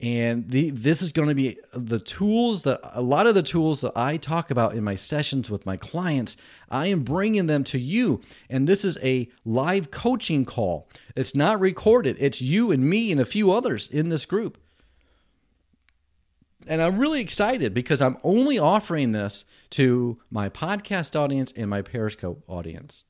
and 0.02 0.50
the, 0.50 0.72
this 0.72 1.02
is 1.02 1.12
going 1.14 1.30
to 1.30 1.36
be 1.36 1.58
the 1.74 2.00
tools 2.00 2.64
that 2.64 2.82
a 2.94 3.02
lot 3.02 3.28
of 3.28 3.36
the 3.36 3.44
tools 3.44 3.82
that 3.82 3.94
I 3.96 4.18
talk 4.18 4.52
about 4.52 4.74
in 4.74 4.84
my 4.84 4.96
sessions 4.96 5.50
with 5.50 5.66
my 5.66 5.78
clients, 5.78 6.36
I 6.70 6.88
am 6.88 7.04
bringing 7.04 7.48
them 7.48 7.64
to 7.66 7.80
you. 7.80 8.22
And 8.50 8.68
this 8.68 8.84
is 8.84 9.00
a 9.02 9.30
live 9.46 9.92
coaching 9.92 10.44
call. 10.44 10.90
It's 11.16 11.34
not 11.34 11.62
recorded, 11.62 12.18
it's 12.20 12.42
you 12.42 12.72
and 12.72 12.90
me 12.90 13.12
and 13.12 13.22
a 13.22 13.26
few 13.26 13.52
others 13.52 13.88
in 13.88 14.10
this 14.10 14.26
group. 14.26 14.58
And 16.68 16.82
I'm 16.82 16.98
really 16.98 17.22
excited 17.22 17.74
because 17.74 18.02
I'm 18.02 18.18
only 18.24 18.58
offering 18.58 19.12
this 19.12 19.46
to 19.72 20.20
my 20.30 20.50
podcast 20.50 21.20
audience 21.20 21.54
and 21.56 21.70
my 21.70 21.82
Periscope 21.82 22.44
audience. 22.48 23.04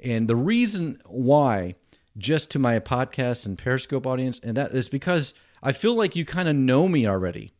And 0.00 0.28
the 0.28 0.36
reason 0.36 0.98
why, 1.06 1.76
just 2.18 2.50
to 2.50 2.58
my 2.58 2.78
podcast 2.78 3.46
and 3.46 3.56
Periscope 3.56 4.06
audience, 4.06 4.40
and 4.42 4.56
that 4.56 4.72
is 4.72 4.88
because 4.88 5.34
I 5.62 5.72
feel 5.72 5.94
like 5.94 6.14
you 6.14 6.24
kind 6.24 6.48
of 6.48 6.56
know 6.56 6.88
me 6.88 7.06
already. 7.06 7.54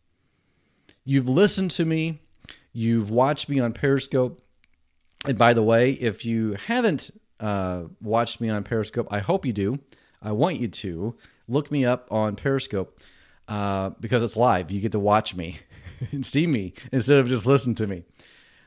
You've 1.05 1.29
listened 1.29 1.71
to 1.73 1.85
me, 1.85 2.21
you've 2.73 3.11
watched 3.11 3.49
me 3.49 3.61
on 3.61 3.73
Periscope. 3.73 4.41
And 5.27 5.39
by 5.39 5.55
the 5.55 5.63
way, 5.63 5.93
if 5.93 6.25
you 6.25 6.57
haven't 6.67 7.11
uh, 7.41 7.85
watched 8.03 8.41
me 8.41 8.51
on 8.51 8.65
Periscope, 8.65 9.09
I 9.11 9.21
hope 9.21 9.47
you 9.47 9.53
do. 9.53 9.79
I 10.21 10.33
want 10.33 10.61
you 10.61 10.69
to 10.69 11.15
look 11.49 11.71
me 11.71 11.85
up 11.85 12.07
on 12.11 12.37
Periscope 12.37 13.01
uh, 13.49 13.91
because 14.01 14.23
it's 14.23 14.37
live. 14.37 14.71
You 14.71 14.81
get 14.81 14.93
to 14.93 14.99
watch 14.99 15.35
me 15.35 15.59
and 16.13 16.25
see 16.25 16.47
me 16.47 16.75
instead 16.93 17.19
of 17.19 17.29
just 17.29 17.47
listen 17.47 17.75
to 17.77 17.87
me. 17.87 18.05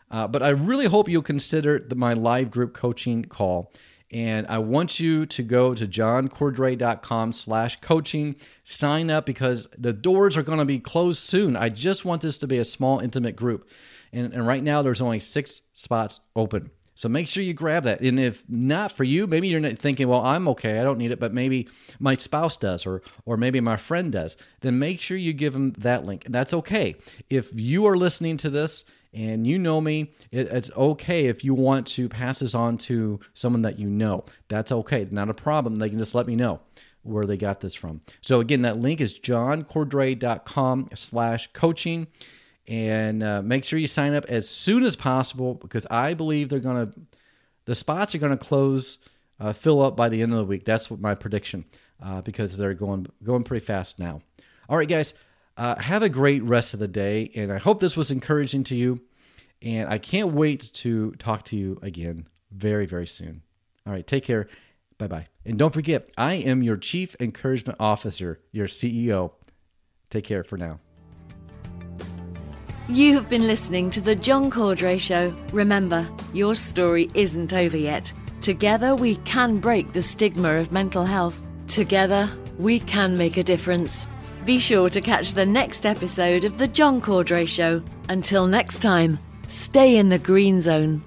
Uh, 0.10 0.28
but 0.28 0.42
I 0.42 0.50
really 0.50 0.86
hope 0.86 1.10
you'll 1.10 1.22
consider 1.22 1.80
the, 1.80 1.96
my 1.96 2.14
live 2.14 2.50
group 2.52 2.74
coaching 2.74 3.26
call. 3.26 3.74
And 4.10 4.48
I 4.48 4.60
want 4.60 5.02
you 5.02 5.26
to 5.26 5.44
go 5.44 5.76
to 5.76 5.86
johncordray.com 5.86 7.34
slash 7.34 7.82
coaching. 7.82 8.38
Sign 8.64 9.10
up 9.10 9.26
because 9.26 9.68
the 9.78 9.92
doors 9.92 10.38
are 10.38 10.44
going 10.44 10.60
to 10.60 10.66
be 10.66 10.80
closed 10.80 11.20
soon. 11.20 11.58
I 11.58 11.68
just 11.68 12.06
want 12.06 12.22
this 12.22 12.38
to 12.38 12.48
be 12.48 12.58
a 12.58 12.64
small, 12.64 13.00
intimate 13.00 13.36
group. 13.36 13.70
And, 14.14 14.34
and 14.34 14.48
right 14.48 14.64
now, 14.64 14.82
there's 14.82 15.02
only 15.02 15.20
six 15.20 15.64
spots 15.74 16.22
open. 16.38 16.72
So 16.98 17.08
make 17.08 17.30
sure 17.30 17.44
you 17.44 17.54
grab 17.54 17.84
that. 17.84 18.02
And 18.02 18.20
if 18.20 18.44
not 18.50 18.92
for 18.92 19.04
you, 19.04 19.28
maybe 19.28 19.48
you're 19.48 19.60
not 19.60 19.78
thinking, 19.78 20.08
well, 20.08 20.26
I'm 20.26 20.48
okay, 20.48 20.80
I 20.80 20.84
don't 20.84 20.98
need 20.98 21.12
it, 21.12 21.20
but 21.20 21.32
maybe 21.32 21.70
my 22.00 22.16
spouse 22.16 22.58
does 22.58 22.88
or 22.88 23.04
or 23.24 23.38
maybe 23.38 23.60
my 23.60 23.78
friend 23.78 24.12
does, 24.12 24.36
then 24.62 24.80
make 24.80 25.00
sure 25.00 25.16
you 25.16 25.32
give 25.32 25.54
them 25.54 25.74
that 25.78 26.06
link. 26.06 26.26
And 26.26 26.34
that's 26.34 26.56
okay. 26.56 26.96
If 27.30 27.52
you 27.54 27.86
are 27.86 27.96
listening 27.96 28.38
to 28.38 28.50
this 28.50 28.84
and 29.14 29.46
you 29.46 29.60
know 29.60 29.80
me, 29.80 30.12
it, 30.32 30.48
it's 30.48 30.72
okay 30.76 31.28
if 31.28 31.44
you 31.44 31.54
want 31.54 31.86
to 31.90 32.10
pass 32.10 32.40
this 32.40 32.56
on 32.56 32.80
to 32.80 33.20
someone 33.36 33.62
that 33.62 33.78
you 33.78 33.88
know. 33.88 34.26
That's 34.48 34.72
okay, 34.72 35.08
not 35.12 35.30
a 35.30 35.36
problem. 35.36 35.76
They 35.76 35.90
can 35.90 36.00
just 36.00 36.16
let 36.16 36.26
me 36.26 36.36
know 36.36 36.62
where 37.04 37.28
they 37.28 37.38
got 37.38 37.60
this 37.60 37.76
from. 37.76 38.02
So 38.22 38.40
again, 38.40 38.64
that 38.64 38.80
link 38.80 39.02
is 39.02 39.20
johncordray.com 39.20 40.88
slash 40.96 41.54
coaching. 41.54 42.08
And 42.68 43.24
uh, 43.24 43.42
make 43.42 43.64
sure 43.64 43.80
you 43.80 43.88
sign 43.88 44.14
up 44.14 44.26
as 44.26 44.50
soon 44.50 44.84
as 44.84 44.96
possible 44.96 45.54
because 45.56 45.86
I 45.90 46.14
believe 46.14 46.50
they're 46.50 46.60
going 46.60 46.92
to, 46.92 47.00
the 47.66 47.76
spots 47.76 48.14
are 48.14 48.18
going 48.18 48.38
to 48.38 48.44
close, 48.44 48.98
uh, 49.40 49.54
fill 49.54 49.82
up 49.82 49.96
by 49.96 50.10
the 50.10 50.22
end 50.22 50.34
of 50.34 50.40
the 50.40 50.46
week. 50.46 50.66
That's 50.66 50.90
what 50.92 51.00
my 51.00 51.16
prediction 51.16 51.66
uh, 52.04 52.22
because 52.22 52.58
they're 52.58 52.74
going, 52.74 53.08
going 53.24 53.44
pretty 53.44 53.66
fast 53.66 54.00
now. 54.00 54.22
All 54.70 54.78
right, 54.78 54.88
guys. 54.88 55.14
Uh, 55.56 55.76
have 55.80 56.04
a 56.04 56.10
great 56.10 56.44
rest 56.44 56.76
of 56.76 56.80
the 56.80 56.88
day, 56.88 57.32
and 57.34 57.52
I 57.52 57.58
hope 57.58 57.80
this 57.80 57.98
was 57.98 58.12
encouraging 58.12 58.64
to 58.66 58.76
you. 58.76 59.02
And 59.64 59.90
I 59.90 59.98
can't 59.98 60.34
wait 60.34 60.72
to 60.76 61.12
talk 61.14 61.46
to 61.46 61.58
you 61.58 61.80
again 61.82 62.28
very, 62.52 62.86
very 62.86 63.08
soon. 63.08 63.42
All 63.86 63.94
right, 63.94 64.06
take 64.06 64.24
care. 64.24 64.48
Bye 64.98 65.08
bye. 65.08 65.28
And 65.46 65.58
don't 65.58 65.74
forget, 65.74 66.10
I 66.18 66.36
am 66.36 66.62
your 66.62 66.78
Chief 66.78 67.16
Encouragement 67.20 67.78
Officer, 67.80 68.40
your 68.52 68.68
CEO. 68.68 69.32
Take 70.10 70.26
care 70.26 70.44
for 70.44 70.58
now. 70.58 70.80
You 72.90 73.16
have 73.16 73.30
been 73.30 73.48
listening 73.48 73.92
to 73.92 74.02
The 74.02 74.16
John 74.16 74.50
Cordray 74.50 74.98
Show. 74.98 75.36
Remember, 75.52 76.08
your 76.32 76.56
story 76.56 77.12
isn't 77.16 77.52
over 77.52 77.76
yet. 77.76 78.14
Together, 78.40 78.96
we 78.96 79.18
can 79.18 79.58
break 79.58 79.92
the 79.92 80.02
stigma 80.02 80.54
of 80.54 80.72
mental 80.72 81.04
health. 81.04 81.42
Together, 81.68 82.30
we 82.58 82.80
can 82.80 83.18
make 83.18 83.36
a 83.36 83.44
difference. 83.44 84.08
Be 84.46 84.58
sure 84.58 84.88
to 84.88 85.02
catch 85.02 85.34
the 85.34 85.46
next 85.46 85.86
episode 85.86 86.46
of 86.46 86.58
The 86.58 86.68
John 86.70 87.02
Cordray 87.02 87.46
Show. 87.46 87.84
Until 88.08 88.48
next 88.48 88.80
time, 88.80 89.20
stay 89.48 89.98
in 89.98 90.08
the 90.08 90.20
green 90.20 90.62
zone. 90.62 91.04